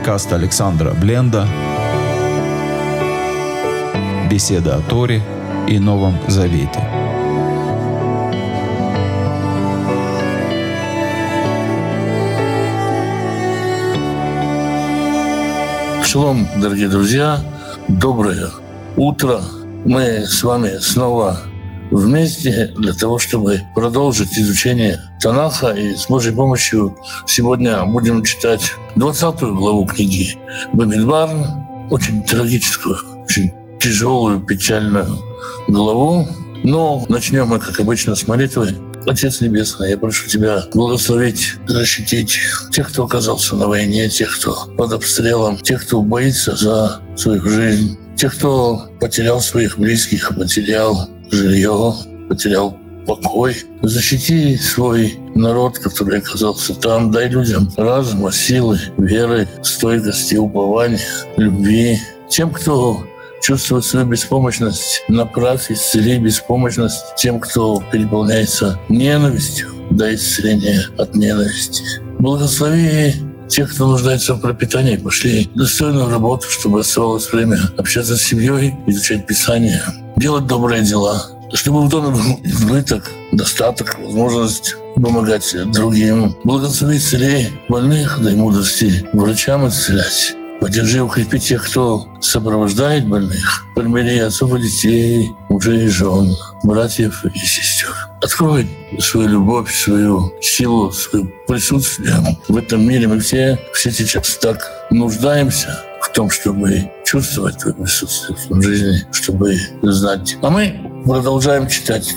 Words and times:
подкаст 0.00 0.32
Александра 0.32 0.92
Бленда 0.92 1.46
«Беседа 4.30 4.76
о 4.76 4.80
Торе 4.80 5.22
и 5.68 5.78
Новом 5.78 6.18
Завете». 6.26 6.80
Шалом, 16.02 16.48
дорогие 16.56 16.88
друзья, 16.88 17.38
доброе 17.86 18.48
утро. 18.96 19.42
Мы 19.84 20.24
с 20.24 20.42
вами 20.42 20.78
снова 20.78 21.40
вместе 21.90 22.72
для 22.78 22.94
того, 22.94 23.18
чтобы 23.18 23.60
продолжить 23.74 24.32
изучение 24.38 24.98
Танаха. 25.20 25.72
И 25.72 25.94
с 25.94 26.06
Божьей 26.06 26.32
помощью 26.32 26.96
сегодня 27.26 27.84
будем 27.84 28.24
читать 28.24 28.72
20 28.96 29.40
главу 29.40 29.86
книги 29.86 30.36
Бамидбар, 30.72 31.30
очень 31.90 32.22
трагическую, 32.24 32.96
очень 33.24 33.52
тяжелую, 33.80 34.40
печальную 34.40 35.18
главу. 35.68 36.28
Но 36.62 37.04
начнем 37.08 37.48
мы, 37.48 37.58
как 37.58 37.80
обычно, 37.80 38.14
с 38.14 38.26
молитвы. 38.26 38.76
Отец 39.06 39.40
Небесный, 39.40 39.90
я 39.90 39.98
прошу 39.98 40.28
Тебя 40.28 40.64
благословить, 40.74 41.54
защитить 41.66 42.38
тех, 42.70 42.88
кто 42.90 43.04
оказался 43.04 43.56
на 43.56 43.66
войне, 43.66 44.10
тех, 44.10 44.38
кто 44.38 44.66
под 44.76 44.92
обстрелом, 44.92 45.56
тех, 45.56 45.82
кто 45.86 46.02
боится 46.02 46.54
за 46.54 47.00
свою 47.16 47.42
жизнь, 47.48 47.98
тех, 48.16 48.36
кто 48.36 48.90
потерял 49.00 49.40
своих 49.40 49.78
близких, 49.78 50.36
потерял 50.36 51.08
жилье, 51.30 51.94
потерял 52.28 52.76
покой. 53.16 53.56
Защити 53.82 54.56
свой 54.56 55.18
народ, 55.34 55.78
который 55.78 56.18
оказался 56.18 56.74
там. 56.74 57.10
Дай 57.10 57.28
людям 57.28 57.70
разума, 57.76 58.32
силы, 58.32 58.78
веры, 58.98 59.48
стойкости, 59.62 60.36
упования, 60.36 61.00
любви. 61.36 61.98
Тем, 62.28 62.50
кто 62.50 63.04
чувствует 63.42 63.84
свою 63.84 64.06
беспомощность, 64.06 65.02
направь 65.08 65.70
исцели 65.70 66.18
беспомощность 66.18 67.16
тем, 67.16 67.40
кто 67.40 67.82
переполняется 67.90 68.78
ненавистью, 68.88 69.68
дай 69.90 70.14
исцеление 70.14 70.82
от 70.98 71.14
ненависти. 71.16 71.82
Благослови 72.18 73.14
тех, 73.48 73.74
кто 73.74 73.88
нуждается 73.88 74.34
в 74.34 74.40
пропитании, 74.40 74.96
пошли 74.96 75.50
достойную 75.56 76.08
работу, 76.08 76.46
чтобы 76.48 76.80
оставалось 76.80 77.32
время 77.32 77.58
общаться 77.76 78.16
с 78.16 78.22
семьей, 78.22 78.74
изучать 78.86 79.26
Писание, 79.26 79.82
делать 80.16 80.46
добрые 80.46 80.82
дела, 80.84 81.39
чтобы 81.52 81.84
в 81.84 81.88
доме 81.88 82.10
был 82.10 82.40
избыток, 82.44 83.10
достаток, 83.32 83.98
возможность 83.98 84.76
помогать 84.96 85.54
другим. 85.72 86.36
Благослови 86.44 86.98
целей 86.98 87.48
больных, 87.68 88.20
дай 88.22 88.34
мудрости 88.34 89.06
врачам 89.12 89.68
исцелять. 89.68 90.34
Поддержи, 90.60 91.00
укрепи 91.00 91.38
тех, 91.38 91.66
кто 91.66 92.06
сопровождает 92.20 93.08
больных. 93.08 93.64
Примири 93.74 94.18
отцов 94.18 94.54
и 94.54 94.60
детей, 94.60 95.30
мужей 95.48 95.86
и 95.86 95.88
жен, 95.88 96.36
братьев 96.62 97.24
и 97.24 97.38
сестер. 97.38 97.94
Открой 98.20 98.68
свою 98.98 99.28
любовь, 99.28 99.74
свою 99.74 100.34
силу, 100.42 100.92
свое 100.92 101.32
присутствие 101.48 102.14
в 102.46 102.56
этом 102.58 102.86
мире. 102.86 103.08
Мы 103.08 103.20
все, 103.20 103.58
все 103.72 103.90
сейчас 103.90 104.36
так 104.36 104.70
нуждаемся 104.90 105.82
в 106.02 106.12
том, 106.12 106.28
чтобы 106.28 106.90
чувствовать 107.06 107.56
твое 107.56 107.74
присутствие 107.74 108.36
в 108.50 108.62
жизни, 108.62 109.06
чтобы 109.12 109.56
знать. 109.82 110.36
А 110.42 110.50
мы 110.50 110.89
продолжаем 111.04 111.68
читать 111.68 112.14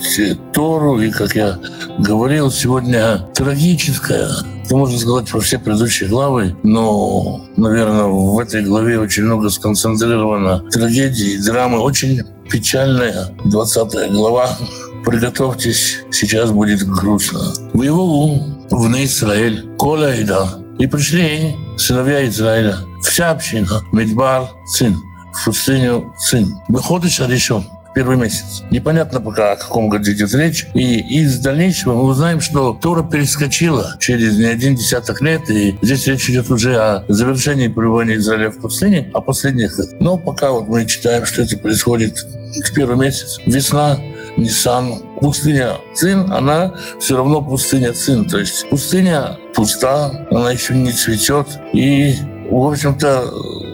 Тору, 0.54 1.00
и, 1.02 1.12
как 1.12 1.36
я 1.36 1.60
говорил, 2.00 2.52
сегодня 2.52 3.28
трагическая 3.34 4.30
это 4.64 4.78
можно 4.78 4.98
сказать 4.98 5.30
про 5.30 5.40
все 5.42 5.60
предыдущие 5.60 6.10
главы, 6.10 6.56
но, 6.64 7.42
наверное, 7.58 8.06
в 8.06 8.40
этой 8.40 8.64
главе 8.64 8.98
очень 8.98 9.24
много 9.24 9.50
сконцентрировано 9.50 10.64
трагедии, 10.72 11.38
драмы. 11.38 11.80
Очень 11.80 12.24
печальная 12.50 13.36
20 13.44 14.12
глава. 14.14 14.58
Приготовьтесь, 15.06 16.00
сейчас 16.12 16.52
будет 16.52 16.88
грустно. 16.88 17.42
В 17.74 17.82
его 17.82 18.28
в 18.72 19.04
Израиль, 19.04 19.68
Коля 19.78 20.16
и 20.16 20.24
да. 20.24 20.60
И 20.80 20.88
пришли 20.88 21.56
сыновья 21.78 22.26
Израиля, 22.28 22.78
вся 23.04 23.32
община, 23.32 23.82
Медбар, 23.92 24.50
сын, 24.66 24.96
в 25.34 25.46
пустыню 25.46 26.14
сын. 26.18 26.56
Выходишь, 26.70 27.20
решен 27.20 27.66
первый 27.94 28.18
месяц. 28.18 28.64
Непонятно 28.72 29.22
пока, 29.22 29.54
о 29.54 29.56
каком 29.56 29.90
году 29.90 30.12
идет 30.12 30.34
речь. 30.34 30.68
И 30.74 31.00
из 31.00 31.40
дальнейшего 31.40 31.94
мы 31.94 32.04
узнаем, 32.04 32.42
что 32.42 32.74
Тора 32.74 33.04
перескочила 33.04 33.96
через 34.00 34.38
не 34.38 34.46
один 34.46 34.76
десяток 34.76 35.22
лет, 35.22 35.50
и 35.50 35.78
здесь 35.82 36.08
речь 36.08 36.30
идет 36.30 36.50
уже 36.50 36.76
о 36.76 37.06
завершении 37.08 37.68
пребывания 37.68 38.16
Израиля 38.16 38.50
в 38.50 38.60
пустыне, 38.60 39.10
о 39.14 39.22
последних. 39.22 39.78
Но 40.00 40.18
пока 40.18 40.52
вот 40.52 40.68
мы 40.68 40.86
читаем, 40.86 41.26
что 41.26 41.44
это 41.44 41.58
происходит 41.58 42.18
в 42.18 42.74
первый 42.74 42.98
месяц. 42.98 43.40
Весна, 43.46 44.00
Ниссан, 44.38 45.02
пустыня 45.20 45.78
Цин, 45.94 46.32
она 46.32 46.74
все 47.00 47.18
равно 47.18 47.42
пустыня 47.42 47.94
Цин. 47.94 48.26
То 48.26 48.40
есть 48.40 48.68
пустыня 48.70 49.38
пуста, 49.54 50.28
она 50.32 50.52
еще 50.52 50.74
не 50.74 50.92
цветет. 50.92 51.48
И, 51.74 52.16
в 52.50 52.68
общем-то, 52.68 53.32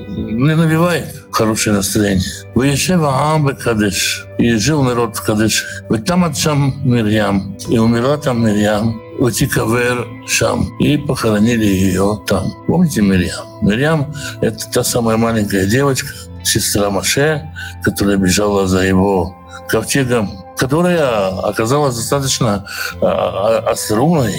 не 0.09 0.56
навевает 0.56 1.19
хорошее 1.31 1.75
настроение. 1.75 2.23
Ваешева 2.56 3.09
Аам 3.09 3.56
Кадеш. 3.56 4.25
И 4.38 4.56
жил 4.56 4.84
народ 4.84 5.16
в 5.16 5.23
Кадеше. 5.23 5.66
Ведь 5.90 6.06
там 6.06 6.25
отцам 6.25 6.75
Мирьям. 6.84 7.56
И 7.67 7.78
умерла 7.78 8.17
там 8.17 8.45
Мирьям. 8.45 9.01
Ватикавер 9.19 10.07
Шам. 10.28 10.78
И 10.79 10.97
похоронили 10.97 11.66
ее 11.66 12.22
там. 12.28 12.51
Помните 12.67 13.01
Мирьям? 13.01 13.45
Мирьям— 13.62 14.13
это 14.41 14.69
та 14.72 14.84
самая 14.84 15.17
маленькая 15.17 15.66
девочка, 15.66 16.09
сестра 16.44 16.90
Маше, 16.90 17.51
которая 17.84 18.17
бежала 18.17 18.67
за 18.67 18.79
его 18.79 19.35
ковчегом 19.67 20.31
которая 20.59 21.30
оказалась 21.40 21.96
достаточно 21.96 22.66
а, 23.02 23.06
а, 23.06 23.72
остроумной, 23.72 24.36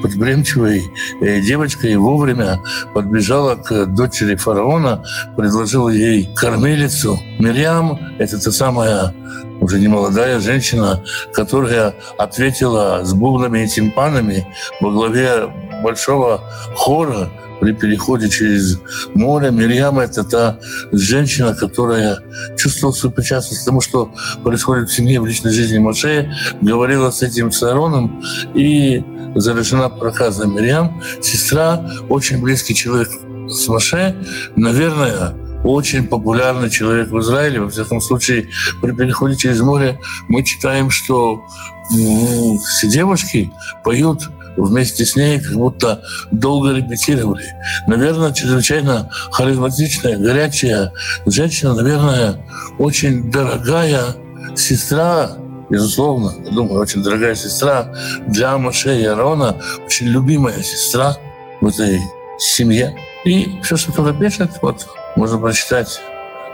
подбремчивой 0.00 0.84
э, 1.20 1.40
девочкой 1.40 1.92
и 1.92 1.96
вовремя 1.96 2.62
подбежала 2.94 3.56
к 3.56 3.86
дочери 3.86 4.36
фараона, 4.36 5.04
предложила 5.36 5.88
ей 5.88 6.32
кормилицу. 6.36 7.18
Мирьям— 7.40 7.98
это 8.18 8.42
та 8.42 8.52
самая 8.52 9.12
уже 9.60 9.78
не 9.78 9.88
молодая 9.88 10.40
женщина, 10.40 11.02
которая 11.32 11.94
ответила 12.18 13.00
с 13.04 13.12
бубнами 13.12 13.64
и 13.64 13.68
тимпанами 13.68 14.46
во 14.80 14.90
главе 14.90 15.48
большого 15.82 16.40
хора 16.74 17.30
при 17.60 17.72
переходе 17.72 18.28
через 18.28 18.78
море. 19.14 19.50
Мирьям— 19.50 19.98
это 20.00 20.24
та 20.24 20.58
женщина, 20.92 21.54
которая 21.54 22.18
чувствовала 22.56 22.94
свою 22.94 23.14
причастность 23.14 23.62
к 23.62 23.64
тому, 23.64 23.80
что 23.80 24.12
происходит 24.42 24.90
в 24.90 24.94
семье, 24.94 25.20
в 25.20 25.26
личной 25.26 25.52
жизни 25.52 25.78
Моше, 25.78 26.32
говорила 26.60 27.10
с 27.10 27.22
этим 27.22 27.50
Саароном 27.52 28.22
и 28.54 29.02
завершена 29.34 29.88
проказа 29.88 30.46
Мирьям. 30.46 31.02
Сестра, 31.20 31.90
очень 32.08 32.42
близкий 32.42 32.74
человек 32.74 33.08
с 33.48 33.68
Моше, 33.68 34.14
наверное, 34.56 35.34
очень 35.66 36.06
популярный 36.06 36.70
человек 36.70 37.10
в 37.10 37.18
Израиле. 37.20 37.60
Во 37.60 37.68
всяком 37.68 38.00
случае, 38.00 38.48
при 38.80 38.92
переходе 38.92 39.36
через 39.36 39.60
море 39.60 39.98
мы 40.28 40.44
читаем, 40.44 40.90
что 40.90 41.44
все 41.88 42.88
девушки 42.88 43.50
поют 43.84 44.30
вместе 44.56 45.04
с 45.04 45.16
ней 45.16 45.38
как 45.40 45.52
будто 45.52 46.02
долго 46.30 46.72
репетировали. 46.72 47.44
Наверное, 47.86 48.32
чрезвычайно 48.32 49.10
харизматичная, 49.32 50.18
горячая 50.18 50.92
женщина, 51.26 51.74
наверное, 51.74 52.44
очень 52.78 53.30
дорогая 53.30 54.16
сестра, 54.54 55.32
безусловно, 55.68 56.32
я 56.44 56.50
думаю, 56.52 56.80
очень 56.80 57.02
дорогая 57.02 57.34
сестра 57.34 57.92
для 58.28 58.56
Маше 58.56 58.98
и 58.98 59.04
Арона, 59.04 59.56
очень 59.84 60.06
любимая 60.06 60.62
сестра 60.62 61.16
в 61.60 61.66
этой 61.66 62.00
семье. 62.38 62.96
И 63.24 63.60
все, 63.62 63.76
что 63.76 63.92
туда 63.92 64.12
пишет, 64.12 64.50
вот 64.62 64.86
можно 65.16 65.38
прочитать. 65.38 66.00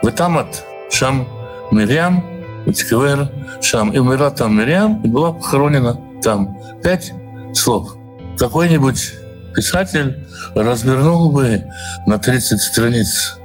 Ветамат 0.03 0.65
Шам 0.91 1.29
Мирьям, 1.71 2.25
Витикавер 2.67 3.31
Шам. 3.61 3.91
И 3.93 3.99
умерла 3.99 4.31
там 4.31 4.57
Мирьям, 4.57 5.03
и 5.03 5.09
была 5.09 5.33
похоронена 5.33 6.01
там. 6.23 6.57
Пять 6.83 7.13
слов. 7.53 7.97
Какой-нибудь 8.39 9.15
писатель 9.55 10.27
развернул 10.55 11.31
бы 11.31 11.65
на 12.07 12.19
30 12.19 12.61
страниц 12.61 13.37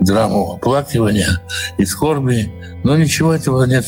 драму 0.00 0.54
оплакивания 0.54 1.40
и 1.78 1.84
скорби, 1.84 2.52
но 2.84 2.96
ничего 2.96 3.32
этого 3.32 3.64
нет. 3.64 3.84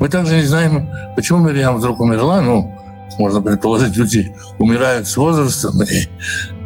Мы 0.00 0.08
также 0.08 0.36
не 0.36 0.44
знаем, 0.44 0.88
почему 1.16 1.40
Мирьям 1.40 1.76
вдруг 1.76 2.00
умерла. 2.00 2.40
Ну, 2.40 2.74
можно 3.18 3.42
предположить, 3.42 3.96
люди 3.96 4.34
умирают 4.58 5.06
с 5.06 5.16
возрастом, 5.16 5.82
и, 5.82 6.08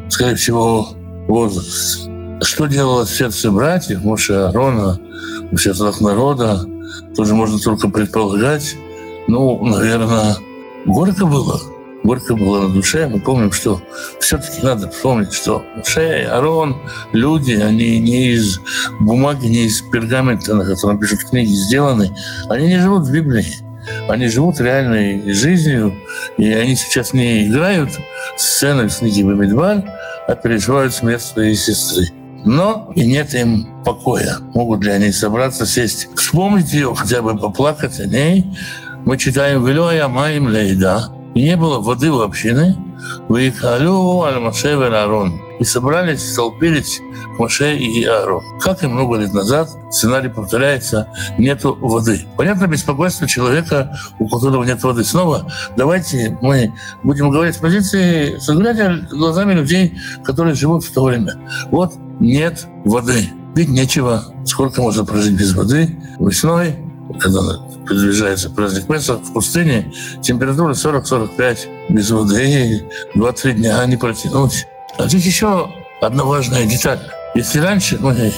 скорее 0.08 0.36
всего, 0.36 0.88
возраст. 1.26 2.08
Что 2.42 2.66
делало 2.66 3.06
сердце 3.06 3.50
братьев, 3.50 4.04
Моше 4.04 4.34
Арона, 4.34 4.98
у 5.50 5.56
сердцах 5.56 6.00
народа, 6.00 6.64
тоже 7.16 7.34
можно 7.34 7.58
только 7.58 7.88
предполагать. 7.88 8.76
Ну, 9.26 9.64
наверное, 9.64 10.36
горько 10.84 11.26
было 11.26 11.60
горько 12.06 12.34
было 12.34 12.62
на 12.62 12.68
душе. 12.72 13.08
Мы 13.08 13.20
помним, 13.20 13.52
что 13.52 13.80
все-таки 14.20 14.62
надо 14.62 14.88
вспомнить, 14.88 15.32
что 15.32 15.62
Моше, 15.76 16.24
Арон, 16.24 16.76
люди, 17.12 17.52
они 17.52 17.98
не 17.98 18.32
из 18.32 18.60
бумаги, 19.00 19.46
не 19.46 19.66
из 19.66 19.82
пергамента, 19.82 20.54
на 20.54 20.64
котором 20.64 20.98
пишут 20.98 21.20
книги, 21.28 21.52
сделаны. 21.52 22.14
Они 22.48 22.68
не 22.68 22.78
живут 22.78 23.06
в 23.06 23.12
Библии. 23.12 23.46
Они 24.08 24.26
живут 24.28 24.60
реальной 24.60 25.32
жизнью, 25.32 25.94
и 26.38 26.52
они 26.52 26.74
сейчас 26.74 27.12
не 27.12 27.46
играют 27.46 27.90
сцены 28.36 28.88
в 28.88 28.98
книге 28.98 29.24
Бамидбаль, 29.24 29.84
а 30.26 30.34
переживают 30.34 30.92
смерть 30.92 31.22
своей 31.22 31.54
сестры. 31.54 32.08
Но 32.44 32.92
и 32.94 33.06
нет 33.06 33.34
им 33.34 33.82
покоя. 33.84 34.38
Могут 34.54 34.84
ли 34.84 34.90
они 34.90 35.12
собраться, 35.12 35.66
сесть, 35.66 36.08
вспомнить 36.16 36.72
ее, 36.72 36.94
хотя 36.94 37.22
бы 37.22 37.36
поплакать 37.36 37.98
о 38.00 38.06
ней. 38.06 38.46
Мы 39.04 39.18
читаем 39.18 39.64
«Велоя 39.64 40.08
маим 40.08 40.48
лейда», 40.48 41.12
и 41.34 41.42
не 41.42 41.56
было 41.56 41.80
воды 41.80 42.10
в 42.10 42.20
общины, 42.20 42.76
«Ваикалю 43.28 44.22
аль 44.22 44.40
Маше 44.40 44.68
Аарон». 44.68 45.45
И 45.58 45.64
собрались, 45.64 46.32
столпились 46.32 47.00
Моше 47.38 47.76
и 47.76 48.04
Аарон. 48.04 48.42
Как 48.60 48.82
и 48.82 48.86
много 48.86 49.16
лет 49.16 49.32
назад, 49.32 49.70
сценарий 49.90 50.28
повторяется, 50.28 51.08
нету 51.38 51.76
воды. 51.80 52.26
Понятно, 52.36 52.66
беспокойство 52.66 53.26
человека, 53.26 53.96
у 54.18 54.28
которого 54.28 54.64
нет 54.64 54.82
воды. 54.82 55.04
Снова 55.04 55.50
давайте 55.76 56.36
мы 56.42 56.74
будем 57.02 57.30
говорить 57.30 57.54
с 57.54 57.58
позиции, 57.58 58.36
взглядя 58.36 59.06
глазами 59.10 59.54
людей, 59.54 59.98
которые 60.24 60.54
живут 60.54 60.84
в 60.84 60.92
то 60.92 61.04
время. 61.04 61.38
Вот 61.70 61.94
нет 62.20 62.66
воды. 62.84 63.28
Пить 63.54 63.68
нечего. 63.68 64.24
Сколько 64.44 64.82
можно 64.82 65.04
прожить 65.04 65.32
без 65.32 65.54
воды? 65.54 65.96
Весной, 66.18 66.76
когда 67.18 67.40
приближается 67.86 68.50
праздник 68.50 68.86
Песах, 68.86 69.20
в 69.20 69.32
пустыне 69.32 69.92
температура 70.22 70.74
40-45 70.74 71.58
без 71.88 72.10
воды, 72.10 72.84
2-3 73.14 73.52
дня 73.54 73.86
не 73.86 73.96
протянуть. 73.96 74.66
А 74.98 75.08
здесь 75.08 75.26
еще 75.26 75.70
одна 76.00 76.24
важная 76.24 76.66
деталь. 76.66 77.00
Если 77.34 77.58
раньше 77.58 77.98
мы 78.00 78.32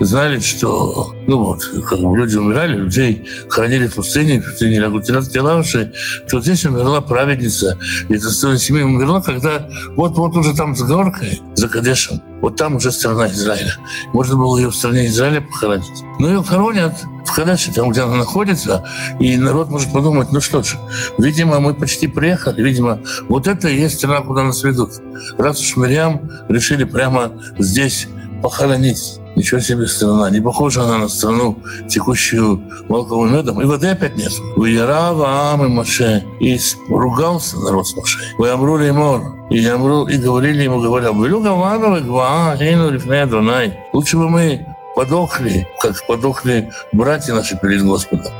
знали, 0.00 0.40
что 0.40 1.14
ну 1.28 1.38
вот, 1.38 1.62
как 1.88 2.00
бы 2.00 2.16
люди 2.16 2.36
умирали, 2.36 2.78
людей 2.78 3.24
хоронили 3.48 3.86
в 3.86 3.94
пустыне, 3.94 4.40
в 4.40 4.44
пустыне 4.44 4.80
Лягутинат 4.80 5.28
Келавши, 5.28 5.92
то 6.28 6.40
здесь 6.40 6.64
умерла 6.64 7.00
праведница. 7.00 7.78
И 8.08 8.14
эта 8.14 8.28
семья 8.58 8.84
умерла, 8.84 9.22
когда 9.22 9.68
вот-вот 9.94 10.36
уже 10.36 10.52
там 10.56 10.74
за 10.74 10.84
горкой, 10.86 11.40
за 11.54 11.68
Кадешем, 11.68 12.20
вот 12.40 12.56
там 12.56 12.74
уже 12.76 12.90
страна 12.90 13.28
Израиля. 13.28 13.76
Можно 14.12 14.36
было 14.36 14.58
ее 14.58 14.70
в 14.70 14.74
стране 14.74 15.06
Израиля 15.06 15.42
похоронить. 15.42 16.02
Но 16.18 16.28
ее 16.28 16.42
хоронят 16.42 16.94
Кадеше, 17.34 17.72
там, 17.72 17.90
где 17.90 18.02
она 18.02 18.16
находится, 18.16 18.84
и 19.18 19.36
народ 19.36 19.70
может 19.70 19.92
подумать, 19.92 20.32
ну 20.32 20.40
что 20.40 20.62
ж, 20.62 20.76
видимо, 21.18 21.60
мы 21.60 21.74
почти 21.74 22.06
приехали, 22.06 22.62
видимо, 22.62 23.00
вот 23.28 23.46
это 23.46 23.68
и 23.68 23.80
есть 23.80 23.98
страна, 23.98 24.20
куда 24.20 24.42
нас 24.42 24.62
ведут. 24.62 24.90
Раз 25.38 25.60
уж 25.60 25.76
Мирьям 25.76 26.30
решили 26.48 26.84
прямо 26.84 27.32
здесь 27.58 28.08
похоронить. 28.42 29.20
Ничего 29.36 29.60
себе 29.60 29.86
страна. 29.86 30.28
Не 30.30 30.40
похожа 30.40 30.82
она 30.82 30.98
на 30.98 31.08
страну, 31.08 31.58
текущую 31.88 32.62
и 32.88 32.92
медом. 33.32 33.60
И 33.60 33.64
воды 33.64 33.88
опять 33.88 34.16
нет. 34.16 34.32
Уярава 34.56 35.52
Ам 35.52 35.64
и 35.64 35.68
Маше. 35.68 36.24
И 36.40 36.58
ругался 36.88 37.58
народ 37.58 37.86
с 37.86 37.96
Маше. 37.96 38.18
Вы 38.38 38.50
амрули 38.50 38.90
мор. 38.90 39.22
И, 39.50 39.64
амру, 39.66 40.06
и 40.06 40.16
говорили 40.16 40.62
ему, 40.62 40.80
говоря, 40.80 41.10
«Велю 41.10 41.40
гавановы 41.40 42.00
гва, 42.00 42.56
гейну 42.56 42.90
рифнея 42.90 43.26
Дунай». 43.26 43.78
Лучше 43.92 44.16
бы 44.16 44.28
мы 44.28 44.66
подохли, 44.94 45.68
как 45.80 46.06
подохли 46.06 46.70
братья 46.92 47.34
наши 47.34 47.56
перед 47.56 47.84
Господом. 47.84 48.32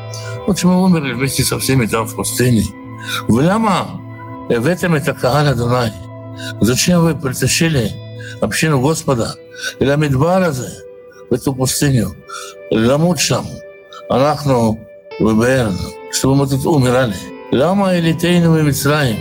В 0.46 0.50
общем, 0.50 0.70
мы 0.70 0.84
умерли 0.84 1.12
вместе 1.12 1.44
со 1.44 1.58
всеми 1.58 1.86
там 1.86 2.06
в 2.06 2.14
пустыне. 2.14 2.64
В 3.28 3.40
Ляма, 3.40 4.00
э, 4.48 4.58
в 4.58 4.66
этом 4.66 4.94
это 4.94 5.14
Кааля 5.14 5.54
Дунай. 5.54 5.92
Зачем 6.60 7.02
вы 7.02 7.14
притащили 7.14 7.92
общину 8.40 8.80
Господа? 8.80 9.36
Лямидбаразы, 9.78 10.70
в 11.28 11.34
эту 11.34 11.54
пустыню. 11.54 12.14
Лямучам, 12.70 13.46
Анахну, 14.08 14.78
ВБР, 15.20 15.72
чтобы 16.12 16.36
мы 16.36 16.48
тут 16.48 16.64
умирали. 16.66 17.14
Лама 17.52 17.96
и 17.96 18.14
Тейну 18.14 18.58
и 18.58 18.62
Мицраим. 18.62 19.18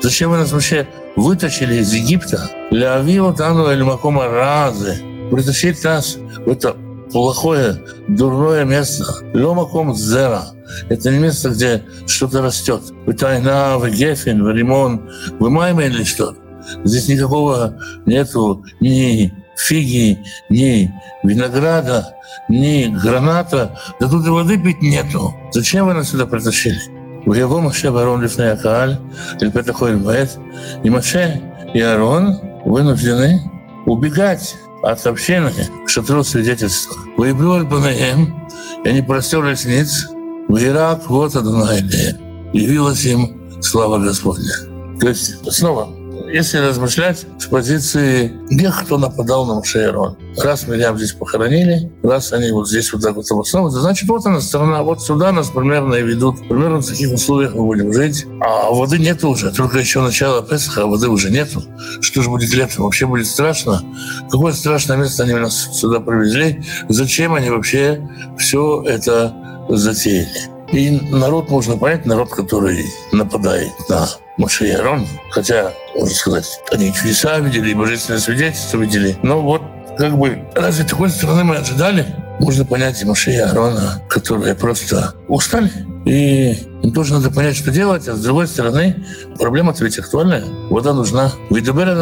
Зачем 0.00 0.30
вы 0.30 0.38
нас 0.38 0.52
вообще 0.52 0.86
вытащили 1.16 1.76
из 1.76 1.92
Египта? 1.92 2.48
Лявио 2.70 3.32
Тану 3.32 3.66
Эль 3.66 3.82
Макома 3.82 4.28
Разы 4.28 5.11
Притащить 5.32 5.82
нас 5.82 6.18
в 6.44 6.50
это 6.50 6.76
плохое, 7.10 7.82
дурное 8.06 8.66
место. 8.66 9.02
Ломаком 9.32 9.94
зера. 9.94 10.42
Это 10.90 11.10
не 11.10 11.20
место, 11.20 11.48
где 11.48 11.82
что-то 12.06 12.42
растет. 12.42 12.82
Вы 13.06 13.14
тайна, 13.14 13.78
вы 13.78 13.90
гефин, 13.92 14.44
вы 14.44 14.52
лимон, 14.52 15.10
вы 15.38 15.48
майма 15.48 15.84
или 15.84 16.04
что-то. 16.04 16.38
Здесь 16.84 17.08
никакого 17.08 17.78
нету 18.04 18.62
ни 18.80 19.32
фиги, 19.56 20.18
ни 20.50 20.92
винограда, 21.24 22.14
ни 22.50 22.94
граната. 23.02 23.78
Да 24.00 24.10
тут 24.10 24.26
и 24.26 24.28
воды 24.28 24.58
пить 24.62 24.82
нету. 24.82 25.34
Зачем 25.50 25.86
вы 25.86 25.94
нас 25.94 26.10
сюда 26.10 26.26
притащили? 26.26 26.78
В 27.24 27.32
его 27.32 27.58
Маше 27.62 27.90
Барон 27.90 28.20
Лифней 28.20 28.52
Акааль, 28.52 28.98
или 29.40 29.50
Петахой 29.50 29.96
Баэт, 29.96 30.38
и 30.84 30.90
Маше 30.90 31.40
и 31.72 31.80
Арон 31.80 32.38
вынуждены 32.66 33.40
убегать 33.86 34.56
от 34.82 35.06
общины 35.06 35.52
к 35.86 35.88
шатру 35.88 36.24
свидетельства. 36.24 36.96
Выебру 37.16 37.52
Альбанаем, 37.54 38.48
и 38.84 38.88
они 38.88 39.02
простерлись 39.02 39.64
ниц, 39.64 40.08
в 40.48 40.58
Ирак 40.58 41.08
вот 41.08 41.34
Адонайдея. 41.36 42.18
Явилась 42.52 43.04
им 43.04 43.40
слава 43.62 43.98
Господня. 43.98 44.52
То 45.00 45.08
есть 45.08 45.52
снова 45.52 45.88
если 46.32 46.58
размышлять 46.58 47.26
с 47.38 47.46
позиции 47.46 48.32
тех, 48.50 48.84
кто 48.84 48.98
нападал 48.98 49.44
на 49.46 49.54
Мушейрон. 49.54 50.16
Раз 50.38 50.66
меня 50.66 50.94
здесь 50.96 51.12
похоронили, 51.12 51.92
раз 52.02 52.32
они 52.32 52.50
вот 52.52 52.68
здесь 52.68 52.92
вот 52.92 53.02
так 53.02 53.16
вот 53.16 53.30
обосновываются, 53.30 53.82
значит, 53.82 54.08
вот 54.08 54.24
она 54.24 54.40
страна, 54.40 54.82
вот 54.82 55.02
сюда 55.02 55.30
нас 55.32 55.50
примерно 55.50 55.94
и 55.96 56.02
ведут. 56.02 56.38
Примерно 56.48 56.78
в 56.78 56.86
таких 56.86 57.12
условиях 57.12 57.54
мы 57.54 57.64
будем 57.64 57.92
жить. 57.92 58.26
А 58.40 58.70
воды 58.70 58.98
нет 58.98 59.22
уже, 59.24 59.52
только 59.52 59.78
еще 59.78 60.00
начало 60.00 60.42
Песаха, 60.42 60.84
а 60.84 60.86
воды 60.86 61.08
уже 61.08 61.30
нету. 61.30 61.62
Что 62.00 62.22
же 62.22 62.30
будет 62.30 62.52
летом? 62.54 62.84
Вообще 62.84 63.06
будет 63.06 63.26
страшно. 63.26 63.82
Какое 64.30 64.52
страшное 64.52 64.96
место 64.96 65.24
они 65.24 65.34
нас 65.34 65.78
сюда 65.78 66.00
привезли? 66.00 66.64
Зачем 66.88 67.34
они 67.34 67.50
вообще 67.50 68.08
все 68.38 68.82
это 68.86 69.34
затеяли? 69.68 70.50
И 70.72 70.90
народ 71.10 71.50
можно 71.50 71.76
понять, 71.76 72.06
народ, 72.06 72.30
который 72.30 72.86
нападает 73.12 73.72
на 73.90 74.08
Моше 74.38 74.68
и 74.68 74.70
Арон, 74.72 75.06
хотя, 75.30 75.72
можно 75.94 76.14
сказать, 76.14 76.60
они 76.70 76.92
чудеса 76.92 77.38
видели, 77.38 77.74
божественное 77.74 78.20
свидетельство 78.20 78.78
видели. 78.78 79.16
Но 79.22 79.40
вот 79.40 79.62
как 79.98 80.16
бы 80.16 80.42
разве 80.54 80.84
такой 80.84 81.10
стороны 81.10 81.44
мы 81.44 81.56
ожидали? 81.56 82.06
Можно 82.40 82.64
понять 82.64 83.00
и 83.02 83.04
Моше 83.04 83.32
и 83.32 83.36
Аарона, 83.36 84.02
которые 84.08 84.54
просто 84.54 85.14
устали. 85.28 85.70
И 86.04 86.52
им 86.82 86.92
тоже 86.92 87.12
надо 87.12 87.30
понять, 87.30 87.56
что 87.56 87.70
делать. 87.70 88.08
А 88.08 88.14
с 88.14 88.20
другой 88.20 88.48
стороны, 88.48 89.04
проблема-то 89.38 89.84
ведь 89.84 89.98
актуальная. 89.98 90.42
Вода 90.70 90.92
нужна. 90.92 91.30
Видабер 91.50 91.94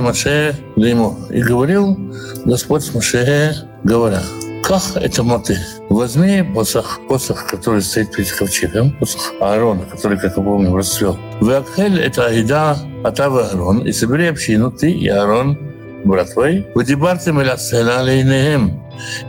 Моше 0.00 0.54
ему. 0.76 1.18
И 1.30 1.42
говорил 1.42 1.98
Господь 2.44 2.84
с 2.84 2.94
Моше, 2.94 3.56
говоря, 3.82 4.22
как 4.70 5.02
это 5.02 5.24
моты? 5.24 5.58
Возьми 5.88 6.44
посох, 6.54 7.00
посох, 7.08 7.48
который 7.48 7.82
стоит 7.82 8.14
перед 8.14 8.30
ковчегом, 8.30 8.92
посох 8.92 9.32
Аарона, 9.40 9.84
который, 9.84 10.16
как 10.16 10.36
мы 10.36 10.44
помним, 10.44 10.76
расцвел. 10.76 11.18
Веакхель— 11.40 11.98
это 12.00 12.26
Аида, 12.26 12.78
Атава 13.02 13.48
Аарон, 13.48 13.80
и 13.80 13.90
собери 13.90 14.26
общину, 14.26 14.70
ты 14.70 14.92
и 14.92 15.08
Аарон, 15.08 15.58
брат 16.04 16.32
твой, 16.34 16.68
«Вадибартем 16.76 17.40
или 17.40 17.48
алейнеем» 17.48 18.80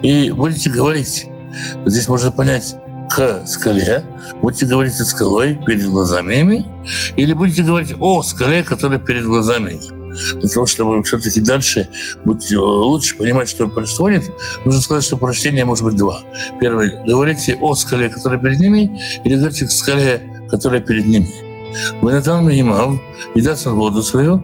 и 0.04 0.30
будете 0.30 0.70
говорить. 0.70 1.26
Здесь 1.88 2.08
можно 2.08 2.32
понять, 2.32 2.76
к 3.10 3.42
скале, 3.48 4.04
будете 4.44 4.68
говорить 4.68 4.94
со 4.94 5.06
скалой 5.06 5.60
перед 5.66 5.86
глазами 5.88 6.66
или 7.18 7.34
будете 7.34 7.64
говорить 7.64 7.96
о 8.00 8.22
скале, 8.22 8.64
которая 8.64 9.00
перед 9.00 9.26
глазами 9.26 9.80
для 10.36 10.50
того, 10.50 10.66
чтобы 10.66 11.02
все-таки 11.04 11.42
дальше 11.42 11.88
быть 12.26 12.52
э, 12.52 12.58
лучше 12.58 13.18
понимать, 13.18 13.50
что 13.50 13.68
происходит, 13.68 14.32
нужно 14.66 14.82
сказать, 14.82 15.04
что 15.04 15.18
прочтение 15.18 15.66
может 15.66 15.84
быть 15.84 15.96
два. 15.96 16.22
Первое, 16.60 17.04
говорите 17.06 17.58
о 17.62 17.76
скале, 17.76 18.10
которая 18.10 18.40
перед 18.40 18.60
ними, 18.60 19.02
или 19.24 19.36
говорите 19.36 19.66
к 19.66 19.72
скале, 19.72 20.22
которая 20.50 20.82
перед 20.82 21.06
ними. 21.06 21.30
Вы 22.02 22.12
Ванатан 22.12 22.44
Махимав, 22.46 23.00
и 23.36 23.42
даст 23.42 23.68
он 23.68 23.76
воду 23.76 24.04
свою, 24.04 24.44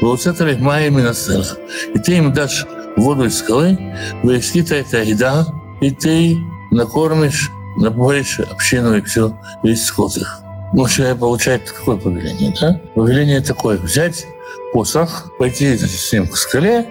Вауцетали 0.00 0.56
Майя 0.56 0.90
Минасела. 0.90 1.46
И 1.94 1.98
ты 1.98 2.16
им 2.16 2.32
дашь 2.32 2.66
воду 2.96 3.24
из 3.26 3.38
скалы, 3.38 3.78
Ваискита 4.22 4.76
это 4.76 5.02
еда, 5.02 5.46
и 5.80 5.90
ты 5.90 6.36
накормишь, 6.70 7.50
напоишь 7.76 8.40
общину 8.40 8.96
и 8.96 9.00
все, 9.02 9.36
весь 9.62 9.84
скот 9.84 10.16
их. 10.16 10.40
Моше 10.72 11.14
получает 11.14 11.70
какое 11.70 11.96
повеление, 11.96 12.54
да? 12.60 12.80
Повеление 12.94 13.40
такое, 13.40 13.78
взять 13.78 14.26
посох, 14.72 15.32
пойти 15.38 15.76
с 15.76 16.12
ним 16.12 16.28
к 16.28 16.36
скале 16.36 16.86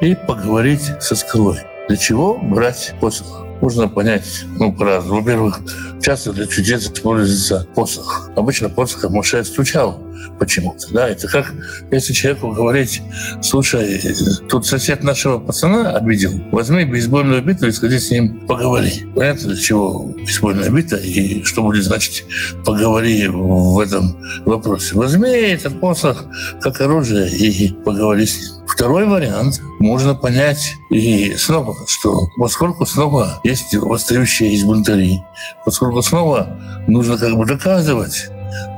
и 0.00 0.14
поговорить 0.14 0.82
со 1.00 1.14
скалой. 1.14 1.58
Для 1.88 1.96
чего 1.96 2.38
брать 2.38 2.94
посох? 3.00 3.41
Можно 3.62 3.88
понять, 3.88 4.44
ну, 4.58 4.72
по-разному. 4.72 5.20
Во-первых, 5.20 5.60
часто 6.02 6.32
для 6.32 6.46
чудес 6.46 6.84
используется 6.88 7.66
посох. 7.76 8.28
Обычно 8.34 8.68
посох 8.68 9.08
Моше 9.08 9.44
стучал 9.44 10.02
почему-то. 10.38 10.92
Да, 10.92 11.08
это 11.08 11.28
как 11.28 11.52
если 11.92 12.12
человеку 12.12 12.50
говорить, 12.50 13.02
слушай, 13.40 14.00
тут 14.48 14.66
сосед 14.66 15.04
нашего 15.04 15.38
пацана 15.38 15.92
обидел, 15.92 16.32
возьми 16.50 16.84
бейсбольную 16.84 17.42
биту 17.42 17.68
и 17.68 17.72
сходи 17.72 17.98
с 18.00 18.10
ним 18.10 18.46
поговори. 18.46 19.04
Понятно, 19.14 19.50
для 19.50 19.60
чего 19.60 20.12
бейсбольная 20.16 20.70
бита 20.70 20.96
и 20.96 21.44
что 21.44 21.62
будет 21.62 21.84
значить 21.84 22.24
поговори 22.64 23.28
в 23.28 23.78
этом 23.78 24.16
вопросе. 24.44 24.96
Возьми 24.96 25.30
этот 25.30 25.80
посох 25.80 26.24
как 26.60 26.80
оружие 26.80 27.30
и 27.30 27.72
поговори 27.72 28.26
с 28.26 28.40
ним. 28.40 28.62
Второй 28.66 29.06
вариант 29.06 29.60
можно 29.80 30.14
понять 30.14 30.74
и 30.90 31.34
снова, 31.36 31.76
что 31.86 32.28
поскольку 32.36 32.86
снова 32.86 33.40
есть 33.52 33.74
восстающие 33.74 34.52
из 34.52 34.64
бунтари, 34.64 35.22
поскольку 35.64 36.02
снова 36.02 36.48
нужно 36.86 37.16
как 37.16 37.36
бы 37.36 37.46
доказывать 37.46 38.28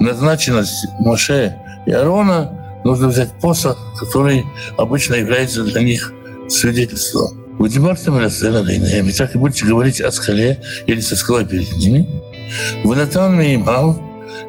назначенность 0.00 0.86
Моше 1.00 1.56
и 1.86 1.92
Аарона, 1.92 2.80
нужно 2.84 3.08
взять 3.08 3.32
посох, 3.40 3.78
который 3.98 4.44
обычно 4.76 5.14
является 5.14 5.64
для 5.64 5.82
них 5.82 6.12
свидетельством. 6.48 7.44
Вы 7.58 7.68
И 7.68 9.12
так 9.12 9.34
и 9.34 9.38
будете 9.38 9.64
говорить 9.64 10.00
о 10.00 10.10
скале 10.10 10.60
или 10.86 11.00
со 11.00 11.16
скалой 11.16 11.46
перед 11.46 11.72
ними. 11.76 12.08
Вы 12.82 12.96
натан 12.96 13.40
имал 13.40 13.98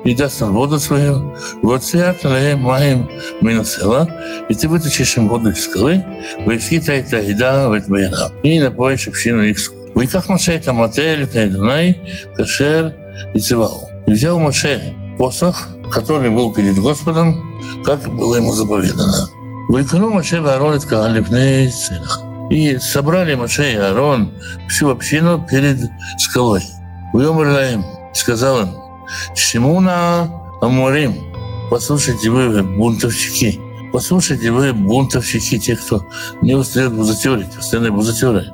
и 0.03 0.15
даст 0.15 0.41
им 0.41 0.53
воду 0.53 0.79
свою, 0.79 1.35
вот 1.61 1.83
свят 1.83 2.23
маем 2.23 3.09
минусела, 3.41 4.09
и 4.49 4.53
ты 4.53 4.67
вытащишь 4.67 5.17
им 5.17 5.29
воду 5.29 5.49
из 5.49 5.63
скалы, 5.63 6.03
высита 6.45 6.93
это 6.93 7.17
еда 7.17 7.69
в 7.69 7.73
это 7.73 8.31
и 8.43 8.59
напоишь 8.59 9.07
общину 9.07 9.43
их 9.43 9.59
ויקח 9.96 10.30
משה 10.30 10.54
את 10.54 10.68
המטה 10.68 11.16
לפני 11.16 11.44
אדוני, 11.44 11.92
כשר 12.38 12.88
יצבהו. 13.34 13.90
И 14.06 14.12
взял 14.12 14.40
Моше 14.40 14.94
посох, 15.18 15.68
который 15.92 16.30
был 16.30 16.52
перед 16.52 16.76
Господом, 16.78 17.60
как 17.84 18.08
было 18.08 18.36
ему 18.36 18.52
заповедано. 18.52 19.28
Выкину 19.68 20.10
Моше 20.10 20.38
и 20.38 20.40
Аарон 20.40 20.76
и 20.76 20.80
Кагалипней 20.80 21.70
И 22.50 22.78
собрали 22.78 23.34
Моше 23.36 23.72
и 23.72 23.76
Аарон 23.76 24.32
всю 24.68 24.90
общину 24.90 25.46
перед 25.48 25.78
скалой. 26.18 26.62
Уемр 27.12 27.46
им, 27.46 27.84
сказал 28.14 28.62
им, 28.62 28.70
Шимуна 29.36 30.28
Амурим, 30.60 31.14
послушайте 31.70 32.30
вы, 32.30 32.62
бунтовщики, 32.62 33.60
послушайте 33.92 34.50
вы, 34.50 34.72
бунтовщики, 34.72 35.58
те, 35.58 35.76
кто 35.76 36.04
не 36.42 36.54
устает 36.54 36.92
бузатерить, 36.92 37.52
постоянные 37.52 37.92
бузатеры. 37.92 38.52